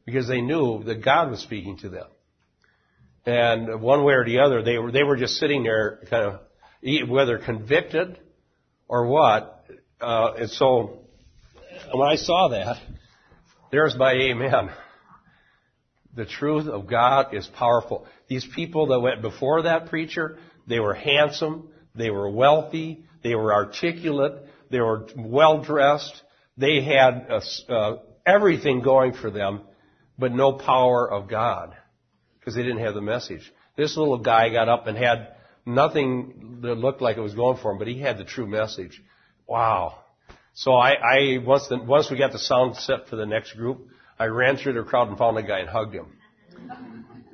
[0.04, 2.06] because they knew that God was speaking to them.
[3.24, 6.24] And one way or the other, they were, they were just sitting there kind
[6.82, 8.18] of, whether convicted
[8.86, 9.64] or what.
[10.00, 11.00] Uh, and so
[11.92, 12.76] when I saw that,
[13.70, 14.70] there's my amen.
[16.16, 18.06] The truth of God is powerful.
[18.26, 23.52] These people that went before that preacher, they were handsome, they were wealthy, they were
[23.52, 24.32] articulate,
[24.70, 26.22] they were well dressed.
[26.56, 29.60] They had uh, uh, everything going for them,
[30.18, 31.76] but no power of God
[32.38, 33.52] because they didn't have the message.
[33.76, 35.34] This little guy got up and had
[35.66, 39.02] nothing that looked like it was going for him, but he had the true message.
[39.46, 39.98] Wow.
[40.54, 43.88] So I, I once the, once we got the sound set for the next group,
[44.18, 46.06] I ran through the crowd and found a guy and hugged him.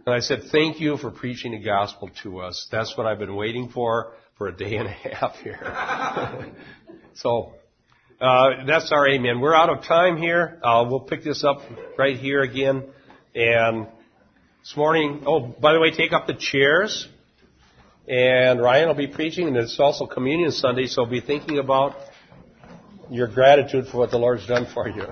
[0.05, 2.68] And I said, thank you for preaching the gospel to us.
[2.72, 5.61] That's what I've been waiting for for a day and a half here.
[7.14, 7.53] So
[8.22, 9.41] uh, that's our amen.
[9.41, 10.59] We're out of time here.
[10.62, 11.61] Uh, we'll pick this up
[11.99, 12.85] right here again.
[13.35, 13.87] And
[14.61, 17.07] this morning, oh, by the way, take up the chairs.
[18.09, 21.97] And Ryan will be preaching, and it's also Communion Sunday, so be thinking about
[23.11, 25.07] your gratitude for what the Lord's done for you.